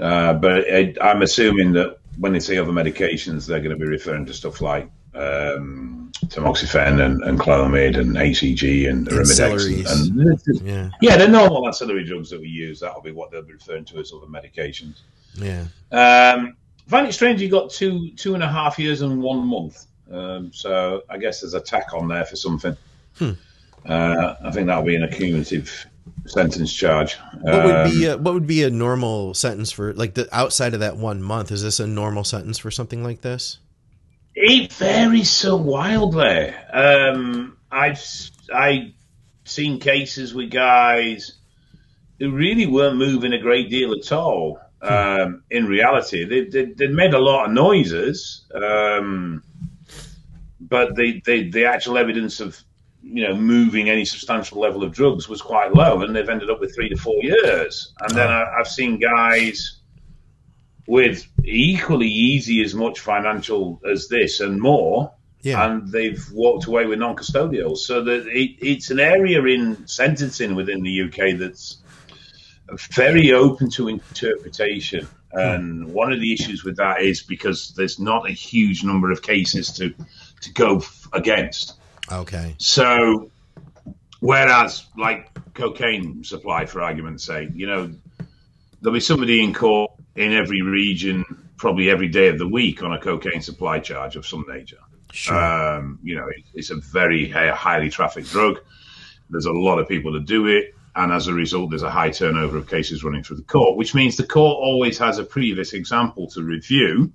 [0.00, 3.86] Uh, but it, I'm assuming that when they say other medications, they're going to be
[3.86, 10.10] referring to stuff like um, tamoxifen and, and clomid and HCG and Arimidex.
[10.10, 10.90] And, and, yeah.
[11.00, 13.98] yeah, the normal ancillary drugs that we use, that'll be what they'll be referring to
[13.98, 15.00] as other medications.
[15.34, 15.64] Yeah.
[15.90, 16.56] Um,
[16.88, 19.86] find it strange you got two two and a half years and one month.
[20.10, 22.76] Um, so I guess there's a tack on there for something.
[23.16, 23.32] Hmm.
[23.86, 25.86] Uh, I think that'll be an accumulative
[26.26, 27.14] sentence charge.
[27.40, 30.74] What would be um, a, what would be a normal sentence for like the outside
[30.74, 31.50] of that one month?
[31.50, 33.58] Is this a normal sentence for something like this?
[34.34, 36.54] It varies so wildly.
[36.72, 38.02] Um, I've
[38.52, 38.94] I
[39.44, 41.32] seen cases with guys
[42.18, 44.60] who really weren't moving a great deal at all.
[44.80, 44.92] Hmm.
[44.92, 49.42] Um, in reality, they, they, they made a lot of noises, um,
[50.60, 52.60] but the, the the actual evidence of
[53.02, 56.60] you know, moving any substantial level of drugs was quite low, and they've ended up
[56.60, 57.92] with three to four years.
[58.00, 59.80] And then I, have seen guys
[60.86, 65.12] with equally easy as much financial as this and more,
[65.42, 65.64] yeah.
[65.64, 67.78] and they've walked away with non-custodials.
[67.78, 71.78] So that it, it's an area in sentencing within the UK that's
[72.92, 75.08] very open to interpretation.
[75.32, 75.38] Hmm.
[75.38, 79.22] And one of the issues with that is because there's not a huge number of
[79.22, 79.94] cases to
[80.42, 81.74] to go against.
[82.10, 82.54] Okay.
[82.58, 83.30] So,
[84.20, 87.92] whereas like cocaine supply, for argument's sake, you know,
[88.80, 91.24] there'll be somebody in court in every region,
[91.56, 94.78] probably every day of the week, on a cocaine supply charge of some nature.
[95.12, 95.36] Sure.
[95.36, 98.60] Um, you know, it, it's a very highly trafficked drug.
[99.30, 100.74] There's a lot of people that do it.
[100.94, 103.94] And as a result, there's a high turnover of cases running through the court, which
[103.94, 107.12] means the court always has a previous example to review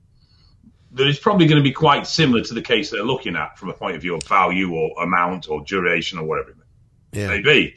[0.97, 3.69] that is probably going to be quite similar to the case they're looking at from
[3.69, 6.57] a point of view of value or amount or duration or whatever it
[7.12, 7.27] yeah.
[7.27, 7.75] may be.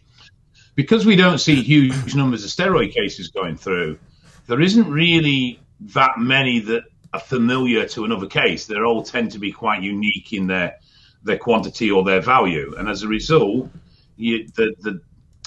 [0.75, 3.99] Because we don't see huge numbers of steroid cases going through,
[4.47, 8.67] there isn't really that many that are familiar to another case.
[8.67, 10.77] They all tend to be quite unique in their
[11.23, 13.69] their quantity or their value, and as a result,
[14.17, 15.01] you, the, the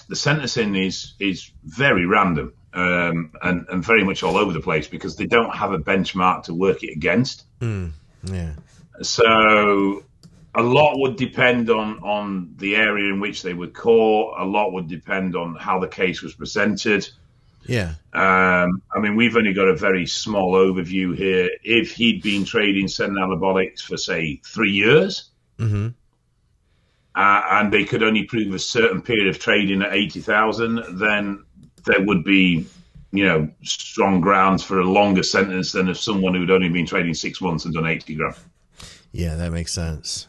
[0.07, 4.87] the sentencing is is very random um, and, and very much all over the place
[4.87, 7.45] because they don't have a benchmark to work it against.
[7.59, 7.91] Mm,
[8.25, 8.53] yeah.
[9.01, 10.03] So
[10.55, 14.39] a lot would depend on on the area in which they were caught.
[14.39, 17.07] A lot would depend on how the case was presented.
[17.65, 17.93] Yeah.
[18.13, 21.49] Um, I mean, we've only got a very small overview here.
[21.63, 25.89] If he'd been trading Sen Anabolics for, say, three years, hmm
[27.15, 31.43] uh, and they could only prove a certain period of trading at 80,000, then
[31.85, 32.65] there would be,
[33.11, 37.13] you know, strong grounds for a longer sentence than if someone who'd only been trading
[37.13, 38.35] six months and done 80 grand.
[39.11, 40.27] Yeah, that makes sense.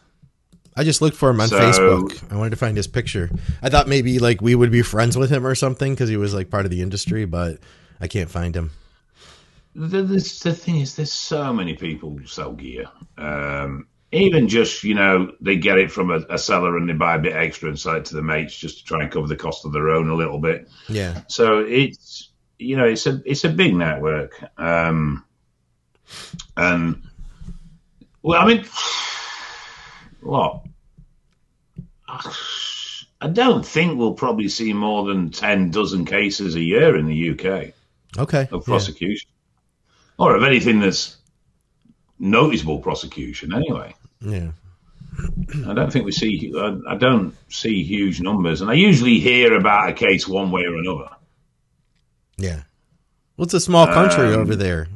[0.77, 2.31] I just looked for him on So- Facebook.
[2.31, 3.29] I wanted to find his picture.
[3.61, 6.33] I thought maybe like we would be friends with him or something because he was
[6.33, 7.59] like part of the industry, but
[8.01, 8.71] I can't find him.
[9.73, 12.85] The, the, the thing is, there's so many people who sell gear.
[13.17, 17.15] Um, even just, you know, they get it from a, a seller and they buy
[17.15, 19.35] a bit extra and sell it to the mates just to try and cover the
[19.35, 20.69] cost of their own a little bit.
[20.87, 21.21] Yeah.
[21.27, 25.25] So it's you know it's a it's a big network, um,
[26.55, 27.03] and
[28.21, 28.65] well, I mean,
[30.21, 30.61] what?
[32.07, 37.31] I don't think we'll probably see more than ten dozen cases a year in the
[37.31, 37.73] UK
[38.17, 38.47] Okay.
[38.51, 38.65] of Yeah.
[38.65, 39.29] prosecution,
[40.17, 41.17] or of anything that's
[42.19, 43.53] noticeable prosecution.
[43.53, 44.51] Anyway, yeah.
[45.67, 46.53] I don't think we see.
[46.89, 50.75] I, don't see huge numbers, and I usually hear about a case one way or
[50.75, 51.09] another.
[52.37, 52.63] Yeah.
[53.37, 54.87] Well, it's a small country Um, over there.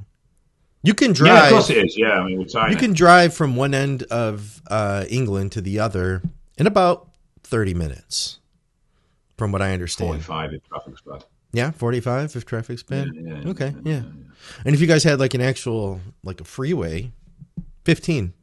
[0.83, 1.43] You can Yeah, drive.
[1.45, 1.97] of course it is.
[1.97, 5.79] Yeah, I mean we're you can drive from one end of uh, England to the
[5.79, 6.21] other
[6.57, 7.09] in about
[7.43, 8.39] thirty minutes,
[9.37, 10.23] from what I understand.
[10.23, 11.25] 45 if traffic's bad.
[11.51, 13.09] Yeah, forty-five if traffic's bad.
[13.13, 14.03] Yeah, yeah, okay, yeah.
[14.65, 17.11] And if you guys had like an actual like a freeway,
[17.83, 18.33] fifteen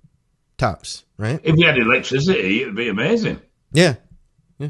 [0.59, 1.41] tops, right?
[1.43, 3.41] If we had electricity, it'd be amazing.
[3.73, 3.95] Yeah.
[4.59, 4.69] yeah.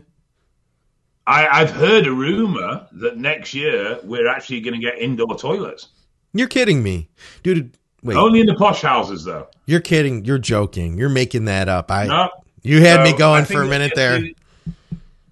[1.27, 5.89] I, I've heard a rumor that next year we're actually going to get indoor toilets.
[6.33, 7.09] You're kidding me,
[7.43, 7.77] dude.
[8.03, 9.49] Wait, Only in the posh houses, though.
[9.67, 10.25] you're kidding.
[10.25, 10.97] You're joking.
[10.99, 11.91] You're making that up.
[11.91, 12.07] I.
[12.07, 12.29] No,
[12.63, 14.21] You had me No, I going for a minute there.
[14.21, 14.35] few-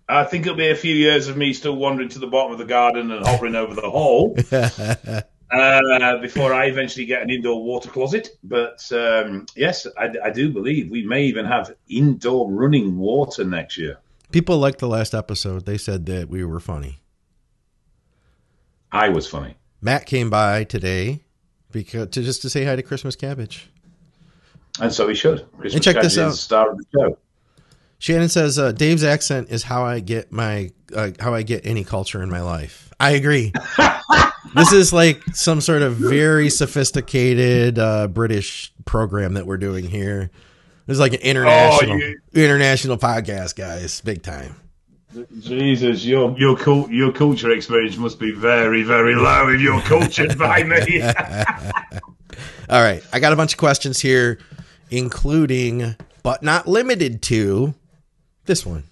[0.08, 2.58] I think it'll be a few years of me still wandering to the bottom of
[2.58, 4.36] the garden and hovering over the hole
[5.54, 8.36] uh, before I eventually get an indoor water closet.
[8.42, 13.78] But um, yes, I, I do believe we may even have indoor running water next
[13.78, 13.98] year.
[14.32, 15.64] People liked the last episode.
[15.66, 16.98] They said that we were funny.
[18.90, 19.56] I was funny.
[19.80, 21.24] Matt came by today
[21.70, 23.70] because to just to say hi to Christmas Cabbage.
[24.80, 25.46] And so he should.
[25.58, 26.30] Christmas check this Cabbage is out.
[26.30, 27.18] the star of the show.
[27.98, 31.84] Shannon says uh, Dave's accent is how I get my uh, how I get any
[31.84, 32.92] culture in my life.
[32.98, 33.52] I agree.
[34.54, 40.30] this is like some sort of very sophisticated uh, British program that we're doing here.
[40.86, 44.56] This is like an international Oh, you- international podcast, guys, big time.
[45.40, 50.36] Jesus, your your cult, your culture experience must be very, very low if you're cultured
[50.38, 51.00] by me.
[52.68, 54.38] All right, I got a bunch of questions here,
[54.90, 57.74] including but not limited to
[58.46, 58.84] this one.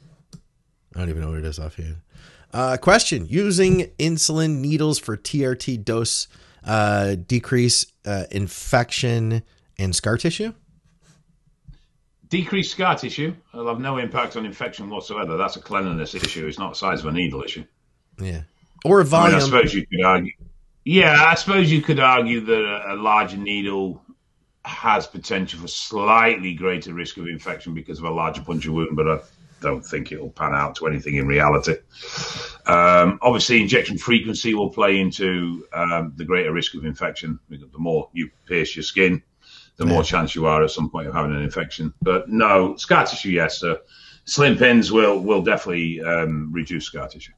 [0.94, 1.96] I don't even know what it is offhand.
[2.52, 6.28] Uh, question: Using insulin needles for TRT dose
[6.64, 9.42] uh, decrease uh, infection
[9.78, 10.52] and scar tissue?
[12.28, 15.36] Decreased scar tissue will have no impact on infection whatsoever.
[15.36, 16.46] That's a cleanliness issue.
[16.46, 17.64] It's not a size of a needle issue.
[18.18, 18.42] Yeah,
[18.84, 19.36] or a I, mean, volume?
[19.36, 20.32] I suppose you could argue.
[20.84, 24.02] Yeah, I suppose you could argue that a, larger needle
[24.64, 29.08] has potential for slightly greater risk of infection because of a larger puncture wound, but
[29.08, 29.20] I
[29.62, 31.76] don't think it'll pan out to anything in reality.
[32.66, 37.38] Um, obviously, injection frequency will play into um, the greater risk of infection.
[37.48, 39.22] The more you pierce your skin,
[39.76, 41.94] the more chance you are at some point of having an infection.
[42.02, 43.62] But no, scar tissue, yes.
[43.62, 43.76] Uh,
[44.24, 47.32] slim pins will will definitely um, reduce scar tissue.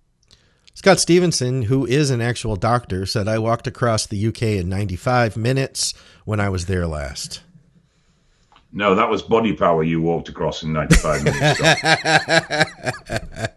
[0.74, 5.36] Scott Stevenson, who is an actual doctor, said I walked across the UK in 95
[5.36, 7.42] minutes when I was there last.
[8.76, 11.60] No, that was BodyPower you walked across in 95 minutes.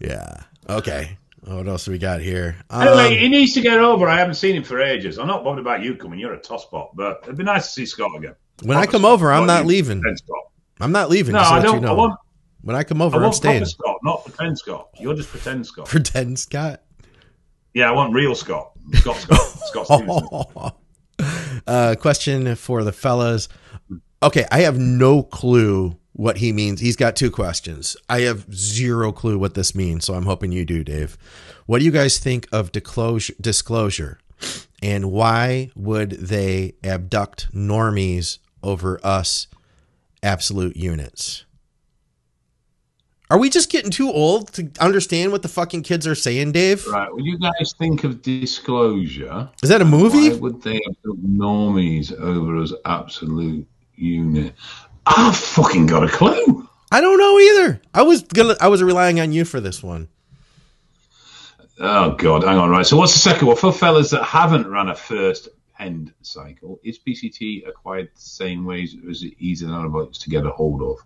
[0.00, 0.42] Yeah.
[0.68, 1.16] Okay.
[1.44, 2.56] What else do we got here?
[2.70, 4.08] Um, anyway, he needs to get over.
[4.08, 5.18] I haven't seen him for ages.
[5.18, 6.18] I'm not bothered about you coming.
[6.18, 8.34] You're a tosspot, but it'd be nice to see Scott again.
[8.62, 10.00] When I come Scott, over, I'm not leaving.
[10.00, 10.38] pretend Scott.
[10.80, 11.32] I'm not leaving.
[11.32, 11.74] No, just to I let don't.
[11.76, 11.88] You know.
[11.88, 12.18] I want.
[12.62, 13.60] when I come I over, I'm staying.
[13.60, 14.88] proper Scott, not pretend Scott.
[14.98, 15.86] You're just pretend Scott.
[15.86, 16.82] Pretend Scott.
[17.74, 18.72] Yeah, I want real Scott.
[18.94, 19.40] Scott Scott.
[19.40, 20.72] Scott Stevenson.
[21.66, 23.48] uh, question for the fellas.
[24.22, 26.80] Okay, I have no clue what he means.
[26.80, 27.96] He's got two questions.
[28.08, 31.16] I have zero clue what this means, so I'm hoping you do, Dave.
[31.66, 34.18] What do you guys think of disclosure, disclosure
[34.82, 39.46] and why would they abduct normies over us
[40.22, 41.44] absolute units?
[43.30, 46.84] Are we just getting too old to understand what the fucking kids are saying, Dave?
[46.88, 47.08] Right.
[47.08, 49.48] Well, you guys think of disclosure.
[49.62, 50.30] Is that a movie?
[50.30, 54.54] Why would they have put normies over as absolute unit?
[55.06, 56.68] I've fucking got a clue.
[56.90, 57.80] I don't know either.
[57.94, 60.08] I was gonna I was relying on you for this one.
[61.78, 62.84] Oh God, hang on, right.
[62.84, 66.80] So what's the second one for fellas that haven't run a first end cycle?
[66.82, 70.98] Is PCT acquired the same ways as it easy antibiotics to get a hold of?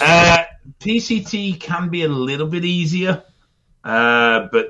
[0.00, 0.44] Uh,
[0.80, 3.22] PCT can be a little bit easier,
[3.84, 4.68] uh, but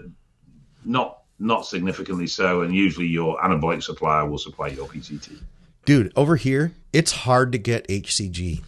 [0.85, 2.62] not not significantly so.
[2.62, 5.39] And usually, your anabolic supplier will supply your PCT.
[5.85, 8.62] Dude, over here, it's hard to get HCG.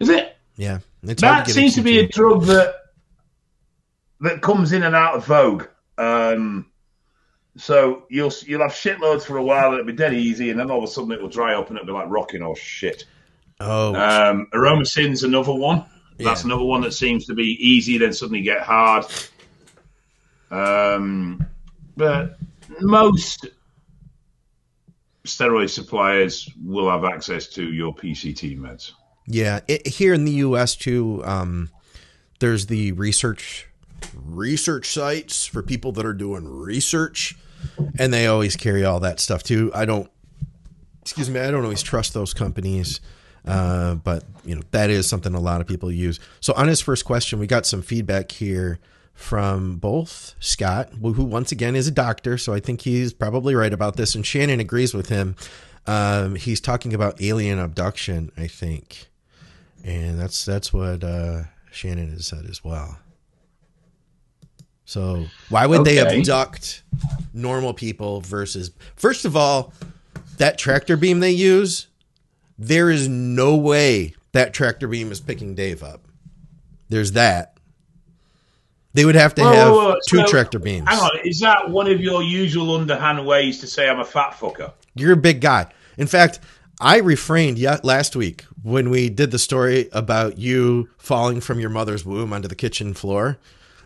[0.00, 0.36] Is it?
[0.56, 2.74] Yeah, it's hard That to get seems to be a drug that
[4.20, 5.66] that comes in and out of vogue.
[5.98, 6.66] Um,
[7.56, 10.70] so you'll you'll have shitloads for a while, and it'll be dead easy, and then
[10.70, 13.04] all of a sudden it will dry up, and it'll be like rocking or shit.
[13.60, 15.84] Oh, Um, Aromasin's another one.
[16.18, 16.46] That's Yeah.
[16.48, 19.04] another one that seems to be easy, then suddenly get hard.
[20.50, 21.44] Um,
[21.96, 22.38] but
[22.80, 23.46] most
[25.24, 28.92] steroid suppliers will have access to your PCT meds.
[29.26, 30.76] Yeah, it, here in the U.S.
[30.76, 31.70] too, um,
[32.38, 33.66] there's the research
[34.24, 37.34] research sites for people that are doing research,
[37.98, 39.70] and they always carry all that stuff too.
[39.74, 40.08] I don't,
[41.02, 43.00] excuse me, I don't always trust those companies,
[43.46, 46.18] uh, but you know that is something a lot of people use.
[46.40, 48.78] So on his first question, we got some feedback here
[49.14, 53.72] from both Scott, who once again is a doctor, so I think he's probably right
[53.72, 55.36] about this, and Shannon agrees with him.
[55.86, 59.06] Um, he's talking about alien abduction, I think,
[59.84, 62.98] and that's that's what uh, Shannon has said as well.
[64.84, 66.18] So why would they Okay.
[66.18, 66.82] abduct
[67.32, 68.70] normal people versus?
[68.96, 69.72] First of all,
[70.38, 71.86] that tractor beam they use,
[72.58, 76.06] there is no way that tractor beam is picking Dave up.
[76.88, 77.58] There's that.
[78.94, 79.98] They would have to Whoa, have whoa, whoa.
[80.08, 80.88] two So, tractor beams.
[80.88, 84.32] Hang on, is that one of your usual underhand ways to say I'm a fat
[84.32, 84.72] fucker?
[84.94, 85.66] You're a big guy.
[85.98, 86.40] In fact,
[86.80, 92.04] I refrained last week when we did the story about you falling from your mother's
[92.04, 93.38] womb onto the kitchen floor.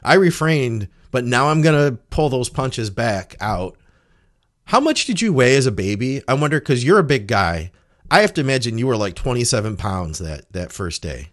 [0.03, 3.77] I refrained, but now I'm going to pull those punches back out.
[4.65, 6.23] How much did you weigh as a baby?
[6.29, 7.73] I wonder because you're a big guy.
[8.11, 11.29] I have to imagine you were like 27 pounds that that first day.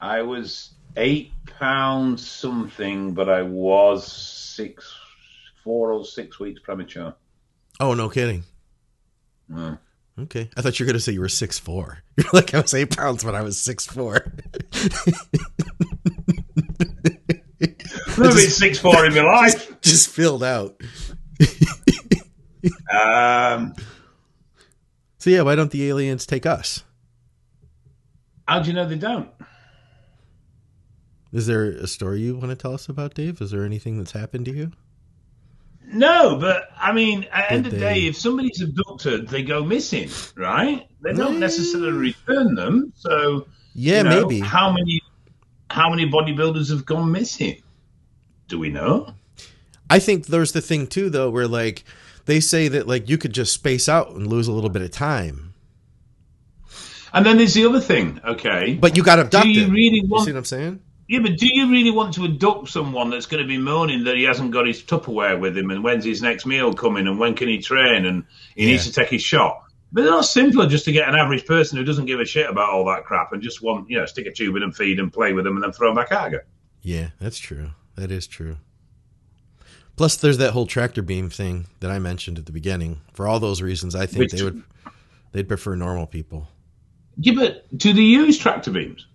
[0.00, 4.92] I was eight pounds something, but I was six,
[5.62, 7.14] four or six weeks premature.
[7.78, 8.42] Oh, no kidding.
[9.50, 9.78] Mm.
[10.18, 12.02] Okay, I thought you were going to say you were six four.
[12.16, 14.32] You're like I was eight pounds when I was six four.
[18.08, 19.80] I've been six four in my life.
[19.80, 20.80] Just filled out.
[22.92, 23.74] Um,
[25.22, 26.82] So yeah, why don't the aliens take us?
[28.48, 29.28] how do you know they don't?
[31.32, 33.40] Is there a story you want to tell us about, Dave?
[33.40, 34.72] Is there anything that's happened to you?
[35.86, 39.64] No, but I mean, at the end of the day, if somebody's abducted, they go
[39.64, 40.88] missing, right?
[41.02, 42.92] They don't necessarily return them.
[42.96, 44.40] So Yeah, you know, maybe.
[44.40, 45.00] How many?
[45.70, 47.62] How many bodybuilders have gone missing?
[48.48, 49.14] Do we know?
[49.88, 51.84] I think there's the thing too, though, where like
[52.26, 54.90] they say that like you could just space out and lose a little bit of
[54.90, 55.54] time,
[57.12, 58.20] And then there's the other thing.
[58.24, 59.52] Okay, but you got abducted.
[59.52, 60.80] Do you really You want- see what I'm saying?
[61.08, 64.16] Yeah, but do you really want to abduct someone that's going to be moaning that
[64.16, 67.34] he hasn't got his Tupperware with him and when's his next meal coming and when
[67.34, 68.24] can he train and
[68.56, 69.62] he needs to take his shot?
[69.92, 72.48] But it's not simpler just to get an average person who doesn't give a shit
[72.48, 74.98] about all that crap and just want, you know, stick a tube in and feed
[74.98, 76.40] and play with them and then throw them back out again.
[76.80, 77.72] Yeah, that's true.
[77.96, 78.56] That is true.
[79.96, 83.00] Plus, there's that whole tractor beam thing that I mentioned at the beginning.
[83.12, 84.62] For all those reasons, I think Which- they would
[85.32, 86.48] they'd prefer normal people.
[87.18, 89.06] Yeah, but do they use tractor beams?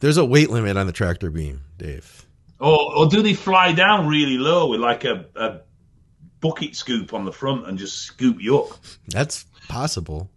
[0.00, 2.24] There's a weight limit on the tractor beam, Dave.
[2.60, 5.60] Or, or do they fly down really low with like a, a
[6.40, 8.78] bucket scoop on the front and just scoop you up?
[9.08, 10.30] That's possible.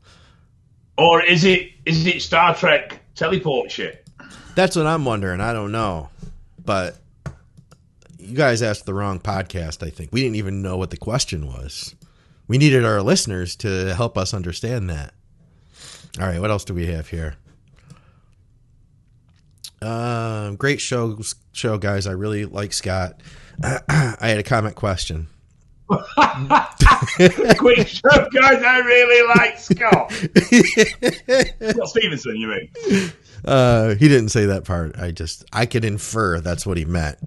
[0.97, 4.07] Or is it is it Star Trek teleport shit?
[4.55, 5.39] That's what I'm wondering.
[5.41, 6.09] I don't know.
[6.65, 6.97] But
[8.27, 10.11] you guys asked the wrong podcast, I think.
[10.11, 11.95] We didn't even know what the question was.
[12.47, 15.13] We needed our listeners to help us understand that.
[16.19, 17.35] All right, what else do we have here?
[19.81, 21.19] Um, great show,
[21.53, 22.07] show, guys.
[22.07, 23.21] I really like Scott.
[23.63, 25.27] I had a comment question.
[25.87, 28.61] Quick show, guys.
[28.61, 30.11] I really like Scott.
[30.11, 33.11] Scott Stevenson, you mean?
[33.45, 34.99] Uh, he didn't say that part.
[34.99, 37.19] I just I could infer that's what he meant.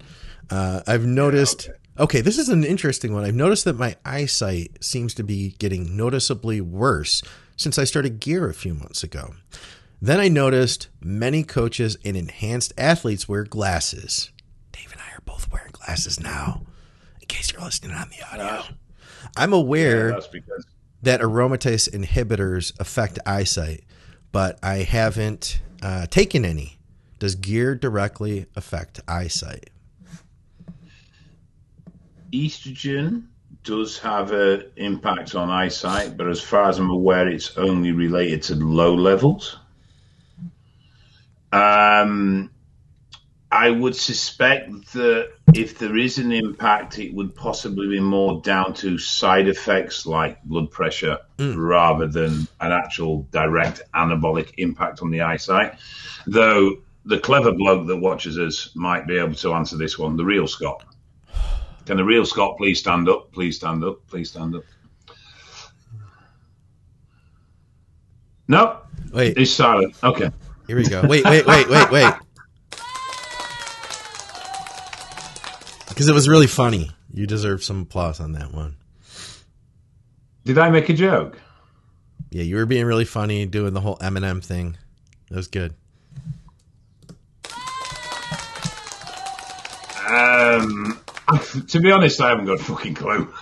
[0.51, 1.69] Uh, I've noticed.
[1.97, 2.21] okay.
[2.21, 3.23] this is an interesting one.
[3.23, 7.23] I've noticed that my eyesight seems to be getting noticeably worse
[7.55, 9.35] since I started gear a few months ago.
[10.01, 14.31] Then I noticed many coaches and enhanced athletes wear glasses.
[14.71, 16.63] Dave and I are both wearing glasses now.
[17.21, 18.63] In case you're listening on the audio,
[19.37, 20.65] I'm aware That's because
[21.03, 23.83] that aromatase inhibitors affect eyesight,
[24.31, 26.79] but I haven't uh, taken any.
[27.19, 29.69] Does gear directly affect eyesight?
[32.33, 33.27] Estrogen
[33.63, 38.43] does have an impact on eyesight, but as far as I'm aware, it's only related
[38.43, 39.57] to low levels.
[41.51, 42.49] Um,
[43.51, 48.73] I would suspect that if there is an impact, it would possibly be more down
[48.75, 55.21] to side effects like blood pressure rather than an actual direct anabolic impact on the
[55.21, 55.75] eyesight.
[56.25, 60.25] Though the clever bloke that watches us might be able to answer this one, the
[60.25, 60.85] real Scott.
[61.85, 63.31] Can the real Scott please stand up?
[63.31, 64.05] Please stand up.
[64.07, 64.63] Please stand up.
[68.47, 68.81] No,
[69.13, 69.95] Wait, he's silent.
[70.03, 70.29] Okay.
[70.67, 71.01] here we go.
[71.07, 72.13] Wait, wait, wait, wait, wait.
[75.87, 76.91] Because it was really funny.
[77.13, 78.75] You deserve some applause on that one.
[80.43, 81.39] Did I make a joke?
[82.29, 84.77] Yeah, you were being really funny doing the whole Eminem thing.
[85.29, 85.73] That was good.
[90.09, 90.99] Um,
[91.67, 93.31] to be honest, I haven't got a fucking clue.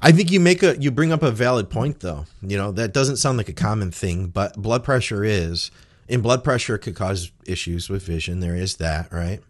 [0.00, 2.26] I think you make a you bring up a valid point though.
[2.42, 5.70] You know, that doesn't sound like a common thing, but blood pressure is
[6.08, 8.40] and blood pressure could cause issues with vision.
[8.40, 9.40] There is that, right?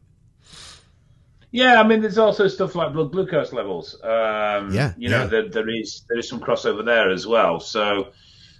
[1.54, 3.94] yeah, I mean, there's also stuff like blood glucose levels.
[4.02, 5.26] Um, Yeah, you know, yeah.
[5.26, 7.60] there, there is there is some crossover there as well.
[7.60, 8.08] So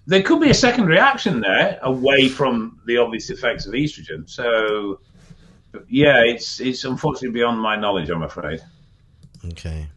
[0.07, 4.31] there could be a second reaction there away from the obvious effects of estrogen.
[4.31, 5.01] So
[5.89, 8.61] yeah, it's it's unfortunately beyond my knowledge, I'm afraid.
[9.47, 9.89] Okay.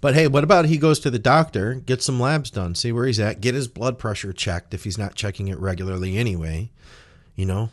[0.00, 3.06] But hey, what about he goes to the doctor, gets some labs done, see where
[3.06, 6.70] he's at, get his blood pressure checked if he's not checking it regularly anyway.
[7.34, 7.70] You know,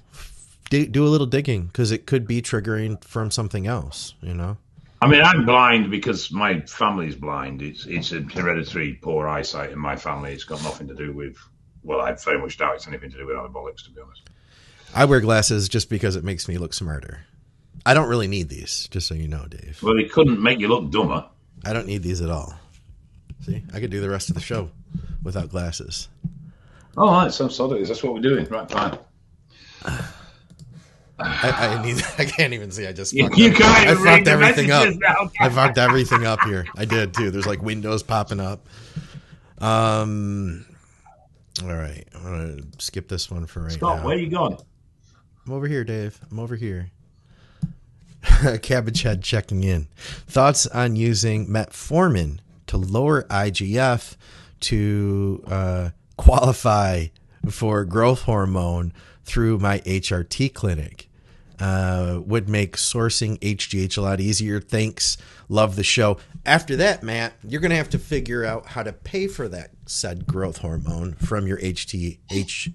[0.69, 4.13] do, do a little digging because it could be triggering from something else.
[4.21, 4.57] You know.
[5.01, 7.61] I mean, I'm blind because my family's blind.
[7.61, 10.31] It's it's a hereditary poor eyesight in my family.
[10.31, 11.37] It's got nothing to do with.
[11.83, 14.29] Well, I very much doubt it's anything to do with anabolics, to be honest.
[14.95, 17.21] I wear glasses just because it makes me look smarter.
[17.85, 19.81] I don't really need these, just so you know, Dave.
[19.83, 21.25] Well, it couldn't make you look dumber.
[21.65, 22.53] I don't need these at all.
[23.41, 24.69] See, I could do the rest of the show
[25.23, 26.07] without glasses.
[26.95, 27.83] Oh, right, so sorry.
[27.83, 28.45] That's what we're doing.
[28.45, 28.97] Right, fine.
[31.19, 32.01] I, I need.
[32.17, 32.87] I can't even see.
[32.87, 34.87] I just You, you can't I fucked everything up.
[34.95, 35.29] now.
[35.39, 36.65] I fucked everything up here.
[36.75, 37.31] I did too.
[37.31, 38.67] There's like windows popping up.
[39.59, 40.65] Um.
[41.61, 44.05] All right, I'm gonna skip this one for right Scott, now.
[44.05, 44.57] where you gone?
[45.45, 46.19] I'm over here, Dave.
[46.31, 46.91] I'm over here.
[48.61, 49.87] Cabbage Head checking in.
[49.97, 54.15] Thoughts on using metformin to lower IGF
[54.61, 57.07] to uh, qualify
[57.49, 61.09] for growth hormone through my HRT clinic?
[61.59, 64.59] Uh, would make sourcing HGH a lot easier.
[64.59, 65.17] Thanks.
[65.47, 66.17] Love the show.
[66.45, 69.71] After that, Matt, you're going to have to figure out how to pay for that
[69.85, 72.73] said growth hormone from your HTH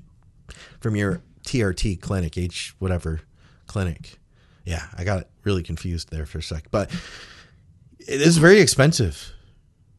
[0.81, 3.21] from your TRT clinic, H whatever
[3.67, 4.19] clinic.
[4.65, 6.71] Yeah, I got really confused there for a sec.
[6.71, 6.91] But
[7.99, 9.33] it is very expensive.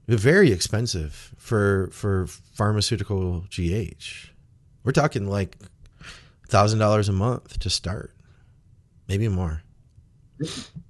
[0.08, 4.30] Very expensive for for pharmaceutical GH.
[4.84, 5.58] We're talking like
[6.48, 8.14] thousand dollars a month to start.
[9.08, 9.64] Maybe more.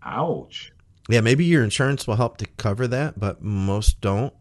[0.04, 0.74] Ouch.
[1.08, 4.34] Yeah, maybe your insurance will help to cover that, but most don't.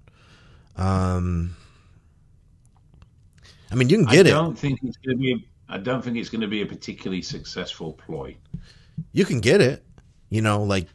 [0.76, 1.56] Um
[3.70, 4.34] I mean, you can get I it.
[4.34, 5.47] I don't think it's going to be.
[5.68, 8.36] I don't think it's going to be a particularly successful ploy.
[9.12, 9.84] you can get it.
[10.30, 10.86] You know, like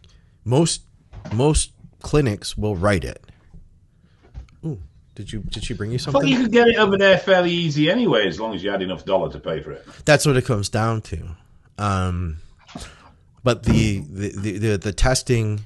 [0.46, 0.82] most
[1.34, 1.72] most
[2.02, 3.24] clinics will write it.
[4.66, 4.80] Ooh,
[5.16, 6.30] did you did she bring you I thought something?
[6.30, 9.06] you could get it over there fairly easy anyway, as long as you had enough
[9.06, 9.86] dollar to pay for it.
[10.06, 11.30] That's what it comes down to.
[11.78, 12.38] Um,
[13.44, 15.62] but the the, the the the testing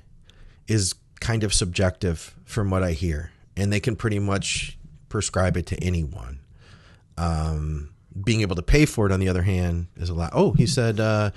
[0.67, 4.77] is kind of subjective from what I hear, and they can pretty much
[5.09, 6.39] prescribe it to anyone.
[7.17, 7.89] Um,
[8.23, 10.31] being able to pay for it, on the other hand, is a lot.
[10.33, 11.31] Oh, he said, uh,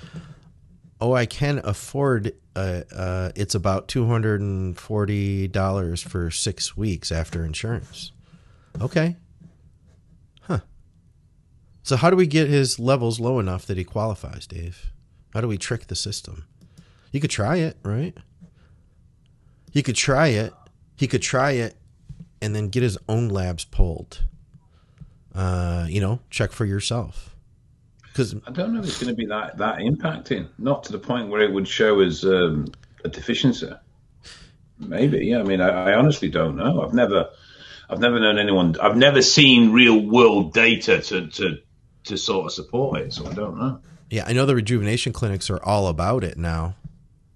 [0.99, 2.33] "Oh, I can afford.
[2.55, 8.11] Uh, uh, it's about two hundred and forty dollars for six weeks after insurance."
[8.79, 9.17] Okay,
[10.43, 10.59] Huh.
[11.83, 14.91] So how do we get his levels low enough that he qualifies, Dave?
[15.33, 16.45] How do we trick the system?
[17.11, 18.17] You could try it, right?
[19.71, 20.53] He could try it.
[20.95, 21.75] He could try it
[22.41, 24.23] and then get his own labs pulled.
[25.33, 27.35] Uh, you know, check for yourself.
[28.03, 30.49] Because I don't know if it's going to be that that impacting.
[30.57, 32.67] Not to the point where it would show as um,
[33.05, 33.71] a deficiency.
[34.77, 35.39] Maybe, yeah.
[35.39, 36.81] I mean, I, I honestly don't know.
[36.81, 37.29] I've never,
[37.89, 38.75] I've never known anyone.
[38.81, 41.59] I've never seen real world data to to
[42.05, 43.13] to sort of support it.
[43.13, 43.79] So I don't know.
[44.09, 46.75] Yeah, I know the rejuvenation clinics are all about it now,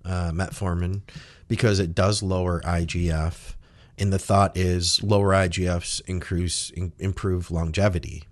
[0.04, 1.02] uh, metformin,
[1.48, 3.55] because it does lower IGF,
[3.98, 8.24] and the thought is lower IGFs increase in, improve longevity.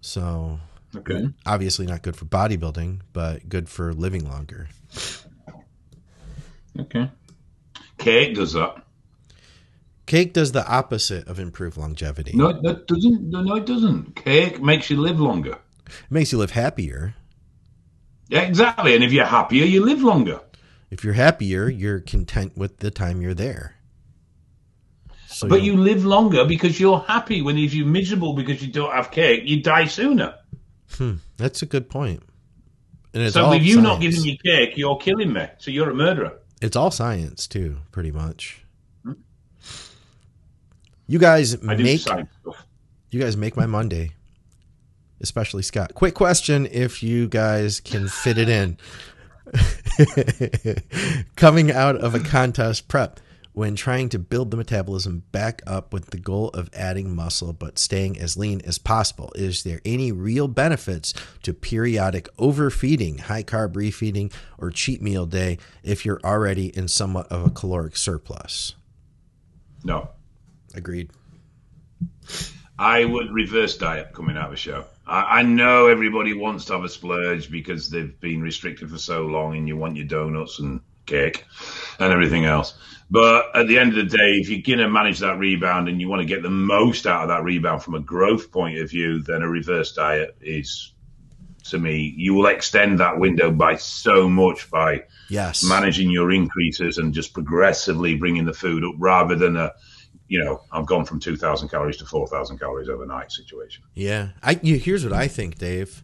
[0.00, 0.60] So
[0.94, 1.28] Okay.
[1.46, 4.68] obviously not good for bodybuilding, but good for living longer.
[6.78, 7.10] Okay.
[7.98, 8.84] Cake does that.
[10.06, 12.32] Cake does the opposite of improve longevity.
[12.34, 13.30] No, that doesn't.
[13.30, 14.16] No, no, it doesn't.
[14.16, 15.58] Cake makes you live longer.
[15.86, 17.14] It makes you live happier.
[18.28, 18.94] Yeah, exactly.
[18.94, 20.40] And if you're happier, you live longer.
[20.94, 23.74] If you're happier, you're content with the time you're there.
[25.26, 27.42] So but you live longer because you're happy.
[27.42, 30.36] When if you're miserable because you don't have cake, you die sooner.
[30.96, 32.22] Hmm, that's a good point.
[33.12, 33.88] And so with you science.
[33.88, 35.48] not giving me cake, you're killing me.
[35.58, 36.38] So you're a murderer.
[36.62, 38.64] It's all science too, pretty much.
[39.02, 39.14] Hmm?
[41.08, 42.06] You guys I make
[43.10, 44.12] you guys make my Monday,
[45.20, 45.92] especially Scott.
[45.94, 48.78] Quick question: If you guys can fit it in,
[51.36, 53.20] coming out of a contest prep,
[53.54, 57.78] when trying to build the metabolism back up with the goal of adding muscle but
[57.78, 59.32] staying as lean as possible?
[59.36, 61.14] Is there any real benefits
[61.44, 67.28] to periodic overfeeding, high carb refeeding, or cheat meal day if you're already in somewhat
[67.28, 68.74] of a caloric surplus?
[69.84, 70.10] No.
[70.74, 71.10] Agreed.
[72.76, 74.84] I would reverse diet coming out of a show.
[75.06, 79.22] I, I, know everybody wants to have a splurge because they've been restricted for so
[79.26, 81.44] long and you want your donuts and cake
[81.98, 82.74] and everything else.
[83.10, 86.00] But at the end of the day, if you're going to manage that rebound and
[86.00, 88.90] you want to get the most out of that rebound from a growth point of
[88.90, 90.94] view, then a reverse diet is,
[91.64, 95.62] to me, you will extend that window by so much by yes.
[95.62, 99.72] managing your increases and just progressively bringing the food up rather than a,
[100.28, 103.84] you know, I've gone from 2,000 calories to 4,000 calories overnight situation.
[103.94, 104.28] Yeah.
[104.42, 106.02] I, you, here's what I think, Dave.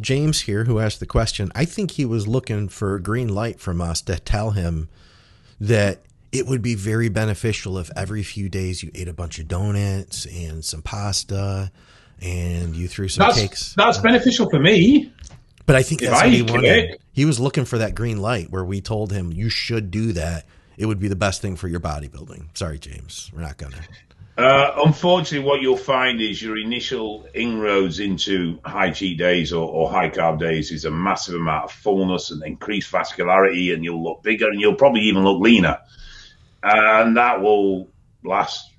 [0.00, 3.60] James here, who asked the question, I think he was looking for a green light
[3.60, 4.88] from us to tell him
[5.60, 9.48] that it would be very beneficial if every few days you ate a bunch of
[9.48, 11.70] donuts and some pasta
[12.20, 13.74] and you threw some that's, cakes.
[13.76, 15.12] That's uh, beneficial for me.
[15.66, 16.98] But I think that's what he wanted.
[17.12, 20.46] He was looking for that green light where we told him you should do that.
[20.82, 22.56] It would be the best thing for your bodybuilding.
[22.56, 23.30] Sorry, James.
[23.34, 23.80] We're not gonna.
[24.36, 29.90] Uh, unfortunately, what you'll find is your initial inroads into high cheat days or, or,
[29.90, 34.22] high carb days is a massive amount of fullness and increased vascularity, and you'll look
[34.22, 35.78] bigger and you'll probably even look leaner
[36.62, 37.88] and that will
[38.24, 38.70] last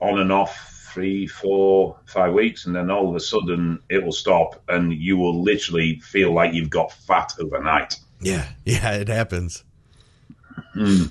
[0.00, 4.12] on and off three, four, five weeks, and then all of a sudden it will
[4.12, 7.98] stop, and you will literally feel like you've got fat overnight.
[8.20, 9.64] Yeah, yeah, it happens.
[10.74, 11.04] Hmm.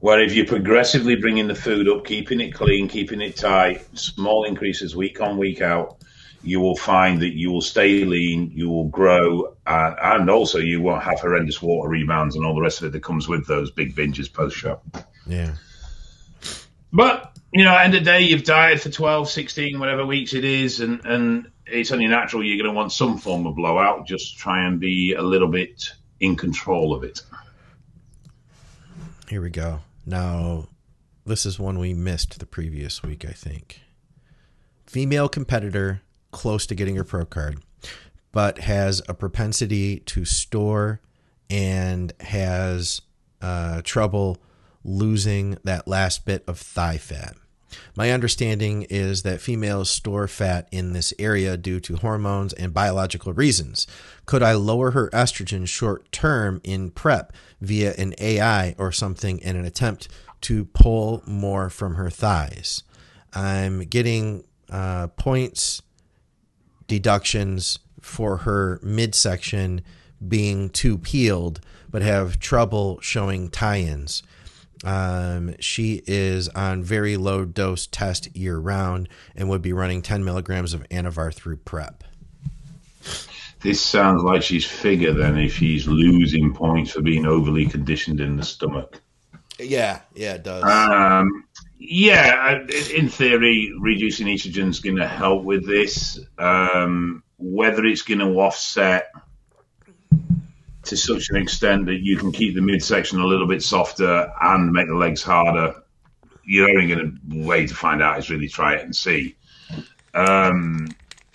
[0.00, 4.44] Where if you progressively bringing the food up, keeping it clean, keeping it tight, small
[4.44, 5.98] increases week on, week out,
[6.42, 10.80] you will find that you will stay lean, you will grow, and, and also you
[10.80, 13.70] won't have horrendous water rebounds and all the rest of it that comes with those
[13.70, 14.80] big binges post show.
[15.26, 15.54] Yeah.
[16.92, 20.44] But, you know, end of the day, you've dieted for 12, 16, whatever weeks it
[20.44, 24.06] is, and, and it's only natural you're going to want some form of blowout.
[24.06, 25.90] Just try and be a little bit
[26.20, 27.20] in control of it.
[29.28, 29.80] Here we go.
[30.08, 30.68] Now,
[31.26, 33.82] this is one we missed the previous week, I think.
[34.86, 36.00] Female competitor
[36.30, 37.58] close to getting her pro card,
[38.32, 41.02] but has a propensity to store
[41.50, 43.02] and has
[43.42, 44.38] uh, trouble
[44.82, 47.36] losing that last bit of thigh fat.
[47.96, 53.32] My understanding is that females store fat in this area due to hormones and biological
[53.32, 53.86] reasons.
[54.26, 59.56] Could I lower her estrogen short term in prep via an AI or something in
[59.56, 60.08] an attempt
[60.42, 62.82] to pull more from her thighs?
[63.34, 65.82] I'm getting uh, points
[66.86, 69.82] deductions for her midsection
[70.26, 71.60] being too peeled,
[71.90, 74.22] but have trouble showing tie ins.
[74.84, 80.24] Um, she is on very low dose test year round and would be running 10
[80.24, 82.04] milligrams of Anavar through prep.
[83.60, 88.36] This sounds like she's figure then if she's losing points for being overly conditioned in
[88.36, 89.00] the stomach.
[89.58, 90.62] Yeah, yeah, it does.
[90.62, 91.44] Um,
[91.78, 92.60] yeah,
[92.94, 96.20] in theory, reducing estrogen is going to help with this.
[96.38, 99.10] Um, whether it's going to offset
[100.88, 104.72] to such an extent that you can keep the midsection a little bit softer and
[104.72, 105.74] make the legs harder,
[106.44, 109.36] you're only going to way to find out is really try it and see.
[110.14, 110.88] Um,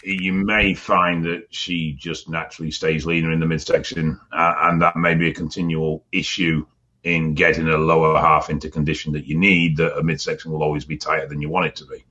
[0.03, 4.95] you may find that she just naturally stays leaner in the midsection, uh, and that
[4.95, 6.65] may be a continual issue
[7.03, 10.85] in getting a lower half into condition that you need, that a midsection will always
[10.85, 12.03] be tighter than you want it to be.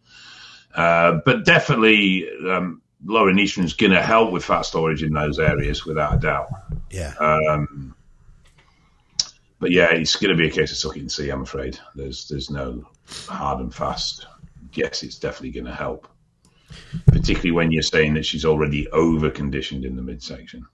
[0.75, 5.85] Uh, but definitely, um, estrogen is going to help with fat storage in those areas,
[5.85, 6.49] without a doubt.
[6.91, 7.15] Yeah.
[7.19, 7.95] Um,
[9.59, 11.31] but yeah, it's going to be a case of suck it and see.
[11.31, 12.85] I'm afraid there's there's no
[13.29, 14.27] hard and fast.
[14.73, 16.09] Yes, it's definitely going to help,
[17.07, 20.67] particularly when you're saying that she's already over conditioned in the midsection.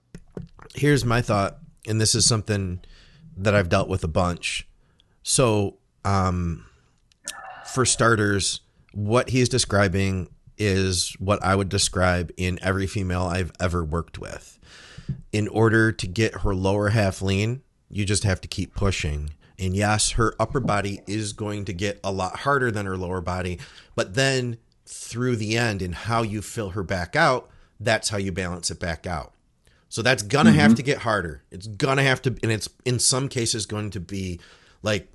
[0.74, 2.81] Here's my thought, and this is something
[3.37, 4.66] that I've dealt with a bunch.
[5.22, 6.64] So, um,
[7.66, 8.61] for starters,
[8.93, 14.59] what he's describing is what I would describe in every female I've ever worked with.
[15.32, 19.30] In order to get her lower half lean, you just have to keep pushing.
[19.59, 23.20] And yes, her upper body is going to get a lot harder than her lower
[23.20, 23.59] body,
[23.94, 27.50] but then through the end and how you fill her back out,
[27.80, 29.32] that's how you balance it back out.
[29.88, 30.59] So that's gonna mm-hmm.
[30.59, 31.42] have to get harder.
[31.50, 34.38] It's gonna have to, and it's in some cases going to be
[34.82, 35.09] like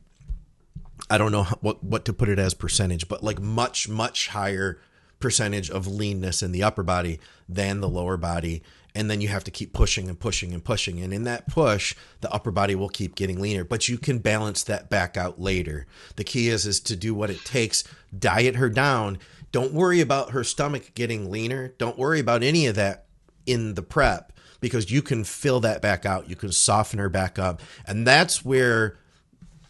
[1.10, 4.80] I don't know what what to put it as percentage, but like much much higher
[5.24, 7.18] percentage of leanness in the upper body
[7.48, 8.62] than the lower body.
[8.94, 11.00] And then you have to keep pushing and pushing and pushing.
[11.00, 13.64] And in that push the upper body will keep getting leaner.
[13.64, 15.88] But you can balance that back out later.
[16.18, 17.86] The key is is to do what it takes.
[18.20, 19.18] Diet her down.
[19.54, 21.70] Don't worry about her stomach getting leaner.
[21.78, 23.06] Don't worry about any of that
[23.46, 26.30] in the prep because you can fill that back out.
[26.30, 27.62] You can soften her back up.
[27.88, 28.98] And that's where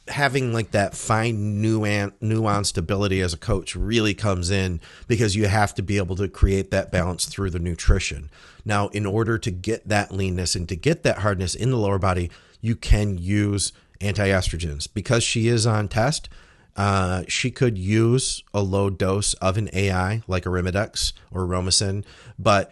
[0.09, 5.47] having like that fine nuance nuanced ability as a coach really comes in because you
[5.47, 8.29] have to be able to create that balance through the nutrition.
[8.65, 11.99] Now, in order to get that leanness and to get that hardness in the lower
[11.99, 12.29] body,
[12.59, 16.27] you can use anti-estrogens because she is on test.
[16.75, 22.03] Uh, she could use a low dose of an AI like Arimidex or Aromasin,
[22.37, 22.71] but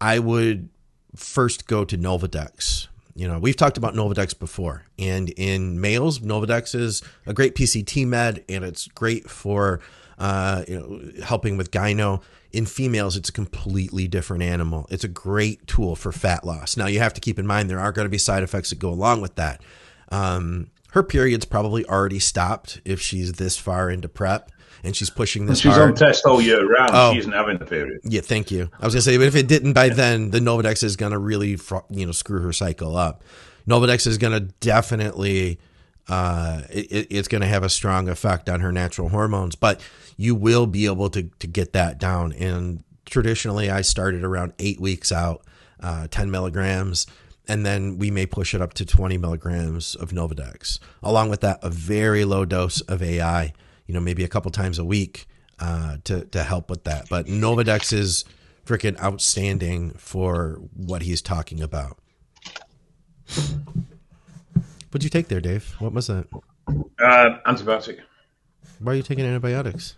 [0.00, 0.68] I would
[1.16, 2.88] first go to Nolvadex
[3.18, 8.06] you know, we've talked about Nolvadex before, and in males, Nolvadex is a great PCT
[8.06, 9.80] med, and it's great for
[10.18, 12.22] uh, you know helping with gyno.
[12.52, 14.86] In females, it's a completely different animal.
[14.88, 16.76] It's a great tool for fat loss.
[16.76, 18.78] Now, you have to keep in mind there are going to be side effects that
[18.78, 19.62] go along with that.
[20.10, 24.52] Um, her period's probably already stopped if she's this far into prep
[24.84, 25.60] and she's pushing this.
[25.60, 25.90] she's hard.
[25.90, 26.90] on test all year round.
[26.92, 27.12] Oh.
[27.12, 28.00] She isn't having the period.
[28.04, 28.70] Yeah, thank you.
[28.80, 31.58] I was gonna say, but if it didn't by then, the Nolvadex is gonna really,
[31.90, 33.22] you know, screw her cycle up.
[33.66, 35.58] Nolvadex is gonna definitely,
[36.08, 39.80] uh, it, it's gonna have a strong effect on her natural hormones, but
[40.16, 42.32] you will be able to to get that down.
[42.32, 45.44] And traditionally, I started around eight weeks out,
[45.80, 47.06] uh, ten milligrams
[47.48, 50.78] and then we may push it up to 20 milligrams of Nolvadex.
[51.02, 53.54] Along with that, a very low dose of AI
[53.88, 55.26] you know, maybe a couple times a week
[55.58, 57.08] uh, to to help with that.
[57.08, 58.24] But Nolvadex is
[58.64, 61.98] freaking outstanding for what he's talking about.
[64.90, 65.74] What'd you take there, Dave?
[65.80, 66.26] What was that?
[66.98, 67.98] Uh, antibiotic.
[68.78, 69.96] Why are you taking antibiotics?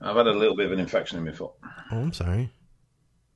[0.00, 1.52] I've had a little bit of an infection in my foot.
[1.92, 2.50] Oh, I'm sorry.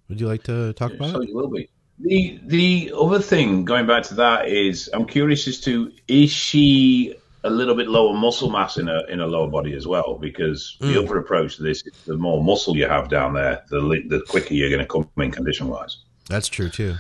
[0.09, 1.29] Would you like to talk about so it?
[1.29, 1.69] you will be.
[1.99, 7.15] The the other thing, going back to that, is I'm curious as to is she
[7.45, 10.77] a little bit lower muscle mass in a in a lower body as well, because
[10.81, 10.93] mm.
[10.93, 11.07] the hmm.
[11.07, 14.55] other approach to this is the more muscle you have down there, the the quicker
[14.55, 15.99] you're going to come in condition wise.
[16.29, 16.97] That's true too.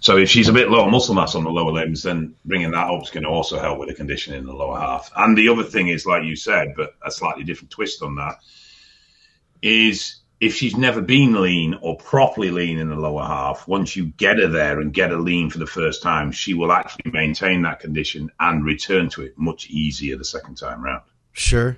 [0.00, 2.90] So if she's a bit lower muscle mass on the lower limbs, then bringing that
[2.90, 5.10] up is going to also help with the condition in the lower half.
[5.16, 8.36] And the other thing is, like you said, but a slightly different twist on that,
[9.62, 14.06] is if she's never been lean or properly lean in the lower half, once you
[14.06, 17.62] get her there and get her lean for the first time, she will actually maintain
[17.62, 21.02] that condition and return to it much easier the second time round.
[21.32, 21.76] Sure.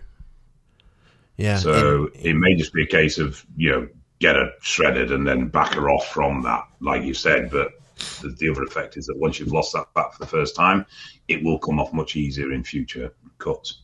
[1.36, 1.56] Yeah.
[1.56, 3.88] So and, it may just be a case of, you know,
[4.20, 7.50] get her shredded and then back her off from that, like you said.
[7.50, 7.72] But
[8.20, 10.86] the, the other effect is that once you've lost that fat for the first time,
[11.26, 13.82] it will come off much easier in future cuts.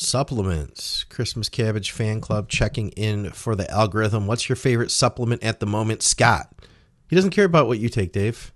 [0.00, 1.04] Supplements.
[1.04, 4.26] Christmas Cabbage Fan Club checking in for the algorithm.
[4.26, 6.50] What's your favorite supplement at the moment, Scott?
[7.10, 8.50] He doesn't care about what you take, Dave.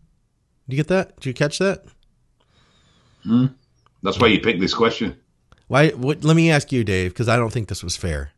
[0.67, 1.17] Did you get that?
[1.17, 1.85] Did you catch that?
[3.25, 3.49] Hmm.
[4.03, 5.21] That's why you picked this question.
[5.69, 5.91] Why?
[5.91, 8.31] What, let me ask you, Dave, because I don't think this was fair.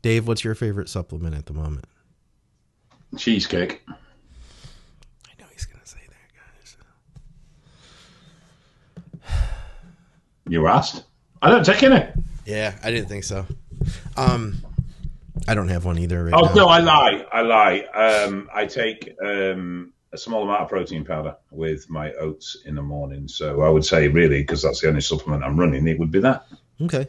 [0.00, 1.84] Dave, what's your favorite supplement at the moment?
[3.18, 3.82] Cheesecake.
[3.88, 3.92] I
[5.38, 6.30] know he's gonna say that,
[9.26, 9.36] guys.
[10.48, 11.04] You asked.
[11.42, 12.06] I don't take any.
[12.46, 13.46] Yeah, I didn't think so.
[14.16, 14.62] Um,
[15.48, 16.24] I don't have one either.
[16.24, 16.54] Right oh now.
[16.54, 17.26] no, I lie.
[17.32, 17.80] I lie.
[17.94, 22.82] Um, I take um, a small amount of protein powder with my oats in the
[22.82, 23.26] morning.
[23.26, 26.20] So I would say, really, because that's the only supplement I'm running, it would be
[26.20, 26.46] that.
[26.80, 27.08] Okay.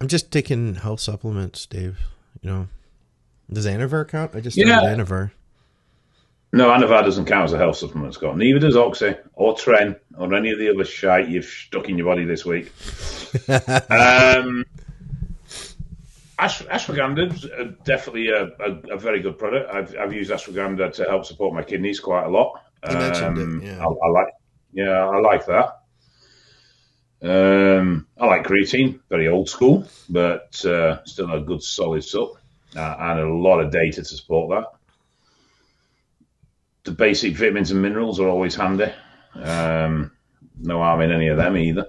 [0.00, 1.98] I'm just taking health supplements, Dave.
[2.40, 2.68] You know,
[3.52, 4.34] does Anavar count?
[4.34, 4.80] I just yeah.
[4.80, 5.32] Anavar.
[6.52, 8.36] No, Anavar doesn't count as a health supplement, Scott.
[8.36, 12.06] Neither does Oxy or Tren or any of the other shite you've stuck in your
[12.06, 12.66] body this week.
[13.48, 14.64] um,
[16.38, 17.46] ashwagandha is
[17.84, 19.72] definitely a, a, a, very good product.
[19.72, 22.60] I've, I've used ashwagandha to help support my kidneys quite a lot.
[22.88, 23.78] You mentioned um, it, yeah.
[23.78, 24.28] I, I, like,
[24.72, 25.76] yeah, I like that.
[27.22, 32.32] Um, I like creatine, very old school, but uh, still a good solid sup,
[32.74, 34.79] uh, and a lot of data to support that.
[36.84, 38.92] The basic vitamins and minerals are always handy.
[39.34, 40.12] Um,
[40.58, 41.86] no harm in any of them either.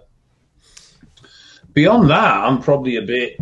[1.74, 3.38] Beyond that, I'm probably a bit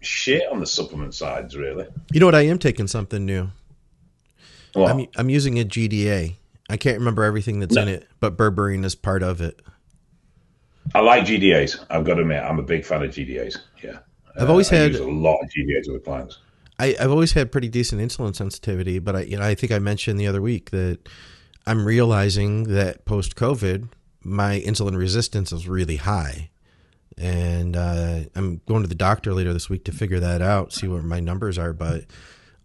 [0.00, 1.86] shit on the supplement sides, really.
[2.12, 2.34] You know what?
[2.34, 3.50] I am taking something new.
[4.74, 4.90] What?
[4.90, 6.36] I'm I'm using a GDA.
[6.68, 9.60] I can't remember everything that's in it, but berberine is part of it.
[10.94, 11.84] I like GDAs.
[11.90, 13.56] I've got to admit, I'm a big fan of GDAs.
[13.82, 13.98] Yeah,
[14.38, 16.38] I've always I had- use a lot of GDAs with clients.
[16.80, 19.78] I, I've always had pretty decent insulin sensitivity, but I, you know, I think I
[19.78, 20.98] mentioned the other week that
[21.66, 23.88] I'm realizing that post COVID,
[24.22, 26.48] my insulin resistance is really high,
[27.18, 30.88] and uh, I'm going to the doctor later this week to figure that out, see
[30.88, 31.74] what my numbers are.
[31.74, 32.06] But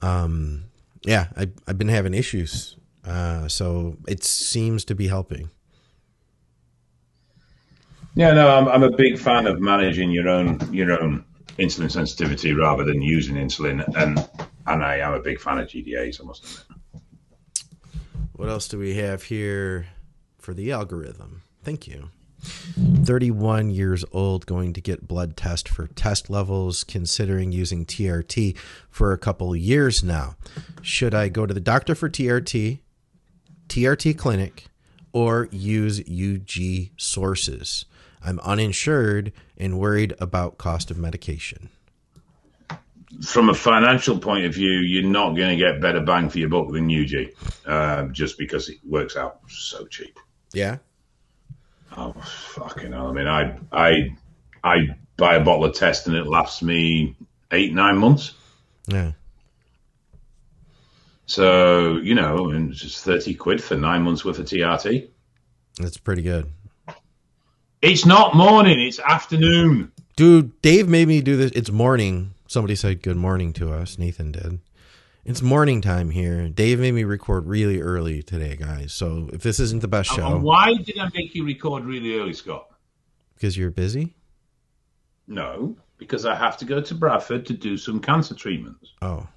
[0.01, 0.63] um,
[1.03, 5.49] yeah, I, I've been having issues, uh, so it seems to be helping.
[8.15, 11.25] Yeah, no, I'm, I'm a big fan of managing your own your own
[11.57, 14.27] insulin sensitivity rather than using insulin, and
[14.67, 16.21] and I am a big fan of GDAs.
[16.21, 17.03] I must admit.
[18.33, 19.87] What else do we have here
[20.37, 21.43] for the algorithm?
[21.63, 22.09] Thank you.
[22.45, 28.57] 31 years old, going to get blood test for test levels, considering using TRT
[28.89, 30.35] for a couple of years now.
[30.81, 32.79] Should I go to the doctor for TRT,
[33.67, 34.65] TRT clinic,
[35.13, 37.85] or use UG sources?
[38.25, 41.69] I'm uninsured and worried about cost of medication.
[43.23, 46.49] From a financial point of view, you're not going to get better bang for your
[46.49, 47.29] buck than UG,
[47.65, 50.19] uh, just because it works out so cheap.
[50.53, 50.77] Yeah.
[51.95, 53.07] Oh fucking hell!
[53.07, 54.17] I mean, I I
[54.63, 57.15] I buy a bottle of test and it lasts me
[57.51, 58.33] eight nine months.
[58.87, 59.13] Yeah.
[61.25, 65.07] So you know, and it's just thirty quid for nine months worth of TRT.
[65.77, 66.51] That's pretty good.
[67.87, 69.91] It's not morning; it's afternoon.
[70.15, 71.51] Dude, Dave made me do this.
[71.51, 72.33] It's morning.
[72.47, 73.99] Somebody said good morning to us.
[73.99, 74.59] Nathan did.
[75.23, 76.49] It's morning time here.
[76.49, 78.91] Dave made me record really early today, guys.
[78.91, 82.17] So if this isn't the best And show, why did I make you record really
[82.17, 82.71] early, Scott?
[83.35, 84.15] because you're busy.
[85.27, 88.93] No, because I have to go to Bradford to do some cancer treatments.
[89.03, 89.27] Oh,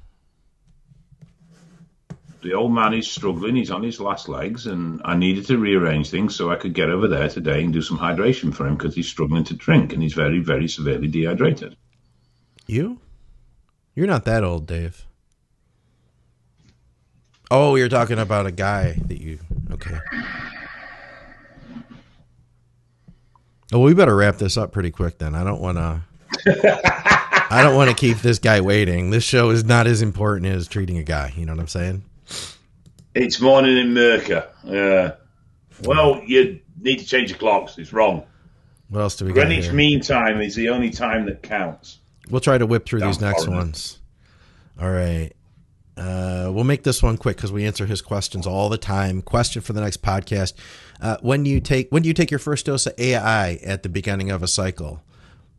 [2.41, 6.11] The old man is struggling; he's on his last legs, and I needed to rearrange
[6.11, 8.95] things so I could get over there today and do some hydration for him because
[8.95, 11.77] he's struggling to drink and he's very, very severely dehydrated.
[12.67, 13.01] you?
[13.97, 15.05] You're not that old, Dave.
[17.51, 19.41] Oh, you're talking about a guy that you.
[19.73, 19.99] Okay.
[23.73, 25.35] Oh, we better wrap this up pretty quick then.
[25.35, 26.03] I don't want to.
[27.51, 29.11] I don't want to keep this guy waiting.
[29.11, 31.33] This show is not as important as treating a guy.
[31.37, 32.05] You know what I'm saying?
[33.19, 34.47] It's morning in Merca.
[34.63, 35.15] Yeah.
[35.83, 37.77] Well, you need to change the clocks.
[37.77, 38.25] It's wrong.
[38.91, 39.73] What else do we got Greenwich?
[39.73, 41.99] Mean Time is the only time that counts.
[42.31, 43.99] We'll try to whip through Down these next ones.
[44.81, 45.33] All right.
[45.97, 49.21] Uh, we'll make this one quick because we answer his questions all the time.
[49.21, 50.53] Question for the next podcast:
[51.01, 53.83] uh, When do you take when do you take your first dose of AI at
[53.83, 55.03] the beginning of a cycle?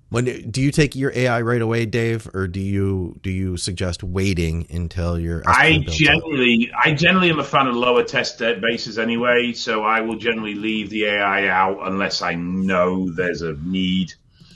[0.09, 4.03] When do- you take your AI right away, Dave, or do you do you suggest
[4.03, 5.97] waiting until your I builds up?
[5.97, 10.55] generally, I generally am a fan of lower test bases anyway, so I will generally
[10.55, 14.13] leave the AI out unless I know there's a need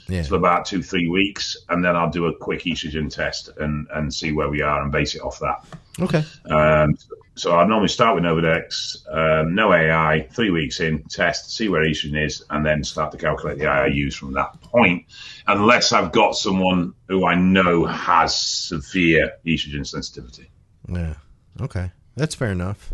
[0.08, 0.22] yeah.
[0.22, 4.12] for about two, three weeks, and then I'll do a quick estrogen test and, and
[4.12, 5.64] see where we are and base it off that.
[6.00, 6.24] Okay.
[6.50, 6.96] Um,
[7.36, 11.82] so I normally start with Nolvadex, um, no AI, three weeks in, test, see where
[11.82, 15.04] estrogen is, and then start to calculate the AI use from that point,
[15.46, 20.48] unless I've got someone who I know has severe estrogen sensitivity.
[20.88, 21.14] Yeah.
[21.60, 21.90] Okay.
[22.16, 22.92] That's fair enough.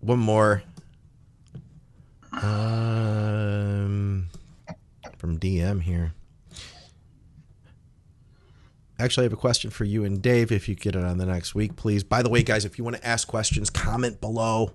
[0.00, 0.62] One more.
[2.32, 4.28] Um,
[5.18, 6.12] from DM here.
[8.98, 10.50] Actually, I have a question for you and Dave.
[10.50, 12.02] If you get it on the next week, please.
[12.02, 14.72] By the way, guys, if you want to ask questions, comment below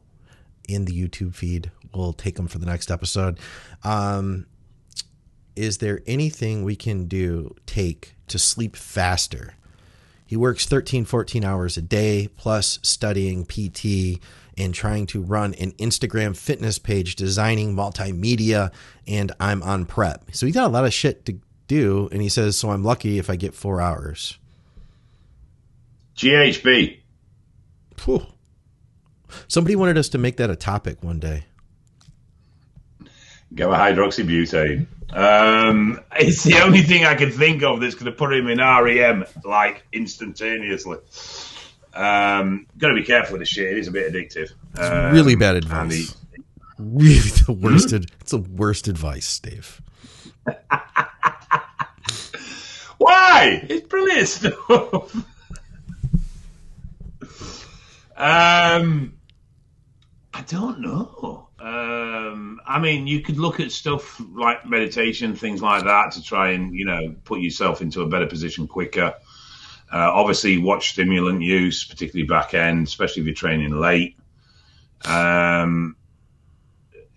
[0.67, 1.71] in the YouTube feed.
[1.93, 3.39] We'll take them for the next episode.
[3.83, 4.45] Um,
[5.55, 9.55] is there anything we can do, take to sleep faster?
[10.25, 14.21] He works 13, 14 hours a day, plus studying PT
[14.57, 18.71] and trying to run an Instagram fitness page, designing multimedia,
[19.07, 20.25] and I'm on prep.
[20.31, 21.39] So he's got a lot of shit to
[21.71, 22.09] do.
[22.11, 24.37] And he says, So I'm lucky if I get four hours.
[26.17, 26.99] GHB.
[27.97, 28.25] Phew.
[29.47, 31.45] Somebody wanted us to make that a topic one day.
[33.55, 34.85] Gamma hydroxybutane.
[35.13, 38.59] Um, it's the only thing I can think of that's going to put him in
[38.59, 40.97] REM like instantaneously.
[41.93, 43.71] Um, got to be careful with the shit.
[43.73, 44.51] It is a bit addictive.
[44.77, 46.15] Um, really bad advice.
[46.77, 47.93] Really the worst.
[47.93, 49.81] ad- it's the worst advice, Dave.
[53.01, 53.65] Why?
[53.67, 55.15] It's brilliant stuff.
[58.15, 59.17] Um,
[60.31, 61.47] I don't know.
[61.59, 66.51] Um, I mean, you could look at stuff like meditation, things like that, to try
[66.51, 69.15] and you know put yourself into a better position quicker.
[69.91, 74.15] Uh, obviously, watch stimulant use, particularly back end, especially if you're training late.
[75.05, 75.95] Um,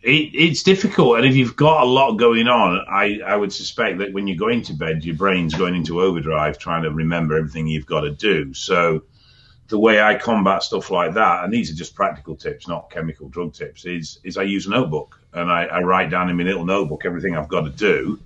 [0.04, 3.98] it, it's difficult, and if you've got a lot going on, I, I would suspect
[3.98, 7.66] that when you're going to bed, your brain's going into overdrive, trying to remember everything
[7.66, 8.52] you've got to do.
[8.52, 9.04] So,
[9.68, 13.30] the way I combat stuff like that, and these are just practical tips, not chemical
[13.30, 16.42] drug tips, is is I use a notebook and I, I write down in my
[16.42, 18.20] little notebook everything I've got to do.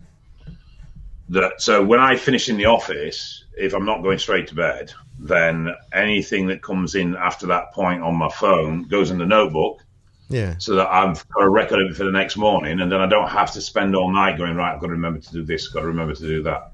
[1.28, 4.92] That so when I finish in the office, if I'm not going straight to bed,
[5.16, 9.84] then anything that comes in after that point on my phone goes in the notebook
[10.30, 10.56] Yeah.
[10.58, 13.06] so that I've got a record of it for the next morning, and then I
[13.06, 14.74] don't have to spend all night going right.
[14.74, 15.68] I've got to remember to do this.
[15.68, 16.72] I've Got to remember to do that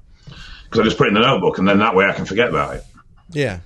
[0.65, 2.49] because I just put it in the notebook, and then that way I can forget
[2.49, 2.83] about it.
[3.29, 3.59] Yeah.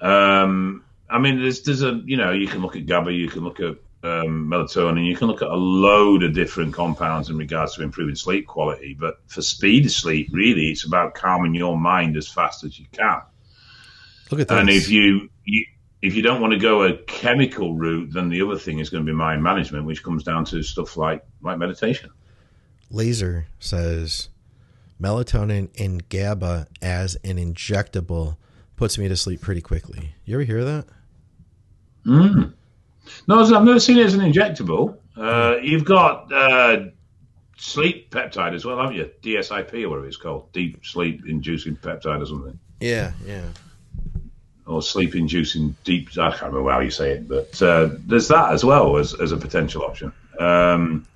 [0.00, 3.42] Um, I mean, there's there's a you know you can look at GABA, you can
[3.42, 7.74] look at um, melatonin, you can look at a load of different compounds in regards
[7.76, 8.96] to improving sleep quality.
[8.98, 12.86] But for speed of sleep, really, it's about calming your mind as fast as you
[12.92, 13.22] can.
[14.30, 14.58] Look at that.
[14.58, 15.64] And if you, you
[16.02, 19.04] if you don't want to go a chemical route, then the other thing is going
[19.04, 22.10] to be mind management, which comes down to stuff like like meditation.
[22.90, 24.28] Laser says
[25.00, 28.36] melatonin and GABA as an injectable
[28.76, 30.14] puts me to sleep pretty quickly.
[30.24, 30.86] You ever hear that?
[32.06, 32.52] Mm.
[33.26, 34.96] No, I've never seen it as an injectable.
[35.16, 36.86] Uh, you've got uh,
[37.56, 39.10] sleep peptide as well, haven't you?
[39.22, 43.44] DSIP or whatever it's called, deep sleep inducing peptide or something, Yeah, yeah.
[44.68, 46.10] Or sleep inducing deep.
[46.18, 49.32] I can't remember how you say it, but uh, there's that as well as, as
[49.32, 50.12] a potential option.
[50.38, 51.06] Um,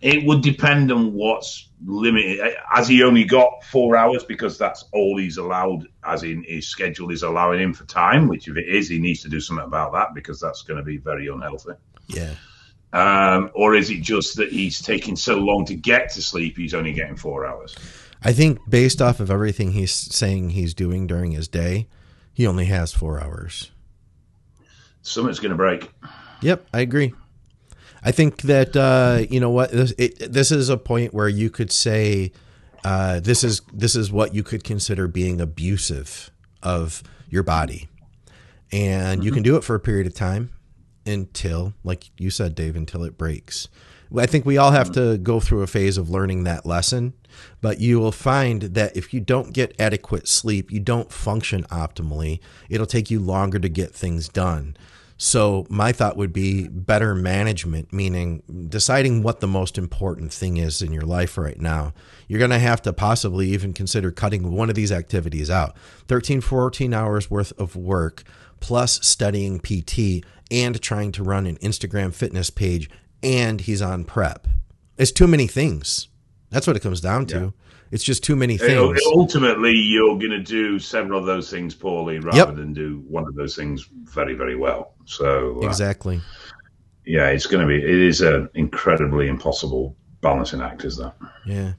[0.00, 2.54] it would depend on what's limited.
[2.70, 7.10] Has he only got four hours because that's all he's allowed, as in his schedule
[7.10, 8.28] is allowing him for time?
[8.28, 10.84] Which, if it is, he needs to do something about that because that's going to
[10.84, 11.72] be very unhealthy.
[12.08, 12.34] Yeah.
[12.92, 16.74] Um, or is it just that he's taking so long to get to sleep, he's
[16.74, 17.76] only getting four hours?
[18.22, 21.88] I think based off of everything he's saying he's doing during his day,
[22.40, 23.70] he only has four hours.
[25.02, 25.92] Something's going to break.
[26.40, 27.12] Yep, I agree.
[28.02, 31.50] I think that uh, you know what this, it, this is a point where you
[31.50, 32.32] could say
[32.82, 36.30] uh, this is this is what you could consider being abusive
[36.62, 37.90] of your body,
[38.72, 40.50] and you can do it for a period of time
[41.04, 43.68] until, like you said, Dave, until it breaks.
[44.16, 44.94] I think we all have hmm.
[44.94, 47.14] to go through a phase of learning that lesson,
[47.60, 52.40] but you will find that if you don't get adequate sleep, you don't function optimally.
[52.68, 54.76] It'll take you longer to get things done.
[55.22, 60.80] So my thought would be better management, meaning deciding what the most important thing is
[60.80, 61.92] in your life right now.
[62.26, 65.76] You're going to have to possibly even consider cutting one of these activities out.
[66.08, 68.22] 13, 14 hours worth of work
[68.60, 72.88] plus studying PT and trying to run an Instagram fitness page
[73.22, 74.46] and he's on prep.
[74.98, 76.08] It's too many things.
[76.50, 77.38] That's what it comes down to.
[77.40, 77.50] Yeah.
[77.92, 79.00] It's just too many It'll- things.
[79.14, 82.54] ultimately, you're going to do several of those things poorly rather Yep.
[82.56, 84.94] than do one of those things very, very well.
[85.06, 86.20] So, uh, Exactly.
[87.04, 91.14] yeah, it's going to be, it is an incredibly impossible balancing act, is that?
[91.46, 91.72] Yeah.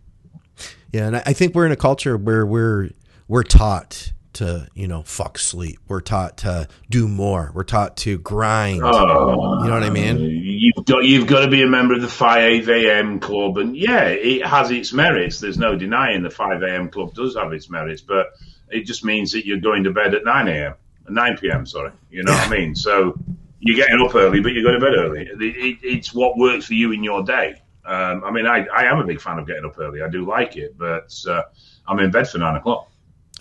[0.91, 2.89] Yeah, and I I think we're in a culture where we're
[3.29, 5.79] we're taught to, you know, fuck sleep.
[5.87, 7.51] We're taught to do more.
[7.53, 8.81] We're taught to grind.
[8.83, 10.19] Oh, You know what I mean?
[10.19, 13.19] You've got you've got to be a member of the five a.m.
[13.19, 15.39] club, and yeah, it has its merits.
[15.39, 16.89] There's no denying the five a.m.
[16.89, 18.27] club does have its merits, but
[18.69, 20.75] it just means that you're going to bed at nine a.m.
[21.09, 21.65] nine p.m.
[21.65, 22.75] Sorry, you know what I mean.
[22.75, 23.17] So
[23.59, 25.21] you're getting up early, but you're going to bed early.
[25.21, 27.61] It, it, it's what works for you in your day.
[27.85, 30.01] Um, I mean, I, I am a big fan of getting up early.
[30.01, 31.43] I do like it, but uh,
[31.87, 32.91] I'm in bed for nine o'clock.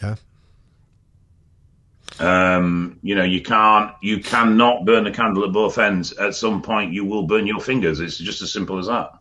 [0.03, 0.17] Yeah.
[2.21, 6.13] Um, you know, you can't, you cannot burn the candle at both ends.
[6.13, 8.01] At some point, you will burn your fingers.
[8.01, 9.13] It's just as simple as that.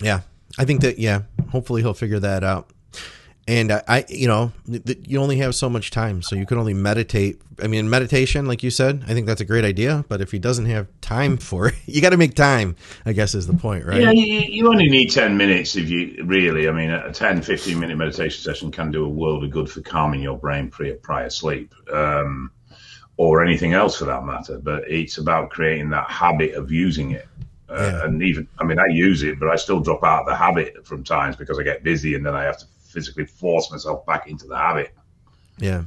[0.00, 0.20] Yeah.
[0.58, 2.70] I think that yeah, hopefully he'll figure that out.
[3.46, 6.56] And I, I you know, th- you only have so much time, so you can
[6.58, 7.40] only meditate.
[7.62, 10.04] I mean, meditation, like you said, I think that's a great idea.
[10.08, 12.74] But if he doesn't have time for it, you got to make time.
[13.04, 14.00] I guess is the point, right?
[14.00, 17.78] Yeah, you, you only need 10 minutes if you really, I mean, a 10, 15
[17.78, 21.28] minute meditation session can do a world of good for calming your brain prior, prior
[21.28, 22.50] sleep um,
[23.18, 24.58] or anything else for that matter.
[24.58, 27.28] But it's about creating that habit of using it.
[27.68, 28.04] Uh, Yeah.
[28.04, 30.86] And even, I mean, I use it, but I still drop out of the habit
[30.86, 34.28] from times because I get busy and then I have to physically force myself back
[34.28, 34.94] into the habit.
[35.58, 35.84] Yeah.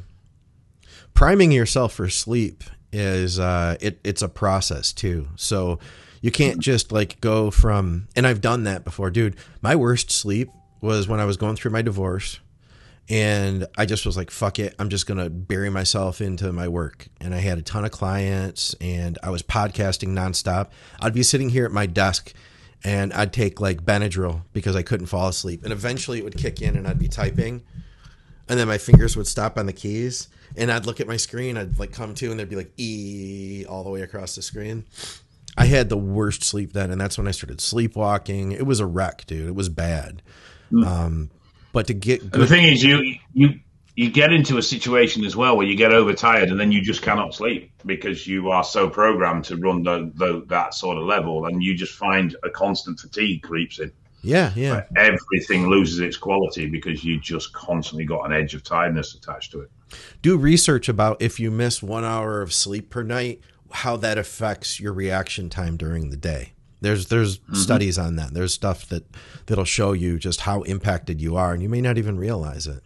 [1.13, 5.27] Priming yourself for sleep is uh it it's a process too.
[5.35, 5.79] So
[6.21, 9.35] you can't just like go from and I've done that before, dude.
[9.61, 10.49] My worst sleep
[10.81, 12.39] was when I was going through my divorce
[13.09, 14.75] and I just was like, fuck it.
[14.79, 17.07] I'm just going to bury myself into my work.
[17.21, 20.71] And I had a ton of clients and I was podcasting nonstop.
[20.99, 22.33] I'd be sitting here at my desk
[22.83, 25.63] and I'd take like Benadryl because I couldn't fall asleep.
[25.63, 27.63] And eventually it would kick in and I'd be typing.
[28.49, 31.57] And then my fingers would stop on the keys and I'd look at my screen.
[31.57, 34.85] I'd like come to and there'd be like E all the way across the screen.
[35.57, 36.91] I had the worst sleep then.
[36.91, 38.51] And that's when I started sleepwalking.
[38.51, 39.47] It was a wreck, dude.
[39.47, 40.21] It was bad.
[40.85, 41.29] Um,
[41.73, 43.59] but to get And the thing is, you you
[43.97, 47.01] you get into a situation as well where you get overtired and then you just
[47.01, 51.47] cannot sleep because you are so programmed to run the, the, that sort of level,
[51.47, 53.91] and you just find a constant fatigue creeps in.
[54.21, 54.83] yeah, yeah.
[54.95, 59.61] Everything loses its quality because you just constantly got an edge of tiredness attached to
[59.61, 59.71] it.
[60.21, 63.41] do research about if you miss one hour of sleep per night,
[63.71, 66.53] how that affects your reaction time during the day.
[66.81, 67.55] There's there's mm-hmm.
[67.55, 68.35] studies on that.
[68.35, 69.07] There's stuff that
[69.47, 72.83] that'll show you just how impacted you are, and you may not even realize it.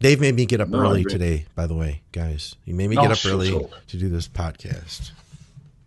[0.00, 1.46] Dave made me get up No, early today.
[1.54, 3.70] By the way, guys, he made me Oh, get up shut early up.
[3.88, 5.10] to do this podcast.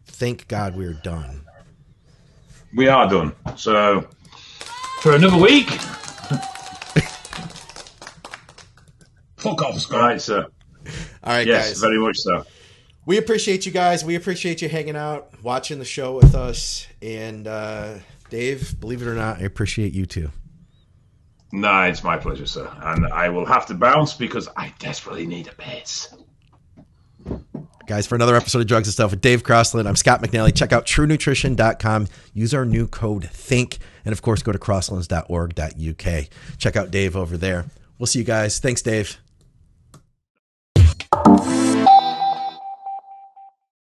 [0.07, 1.41] Thank God we're done.
[2.75, 3.33] We are done.
[3.55, 4.07] So
[5.01, 5.69] for another week.
[9.37, 10.01] Fuck off, All Scott.
[10.01, 10.45] right, sir.
[11.23, 11.79] All right, Yes, guys.
[11.79, 12.43] very much so.
[13.05, 14.03] we appreciate you guys.
[14.03, 17.93] We appreciate you hanging out, watching the show with us, and uh,
[18.29, 18.77] Dave.
[18.79, 20.29] Believe it or not, I appreciate you too.
[21.51, 22.71] No, it's my pleasure, sir.
[22.81, 26.13] And I will have to bounce because I desperately need a piss.
[27.87, 30.55] Guys, for another episode of Drugs and Stuff with Dave Crossland, I'm Scott McNally.
[30.55, 32.07] Check out truenutrition.com.
[32.35, 33.79] Use our new code THINK.
[34.05, 36.27] And of course, go to crosslands.org.uk.
[36.59, 37.65] Check out Dave over there.
[37.97, 38.59] We'll see you guys.
[38.59, 39.17] Thanks, Dave.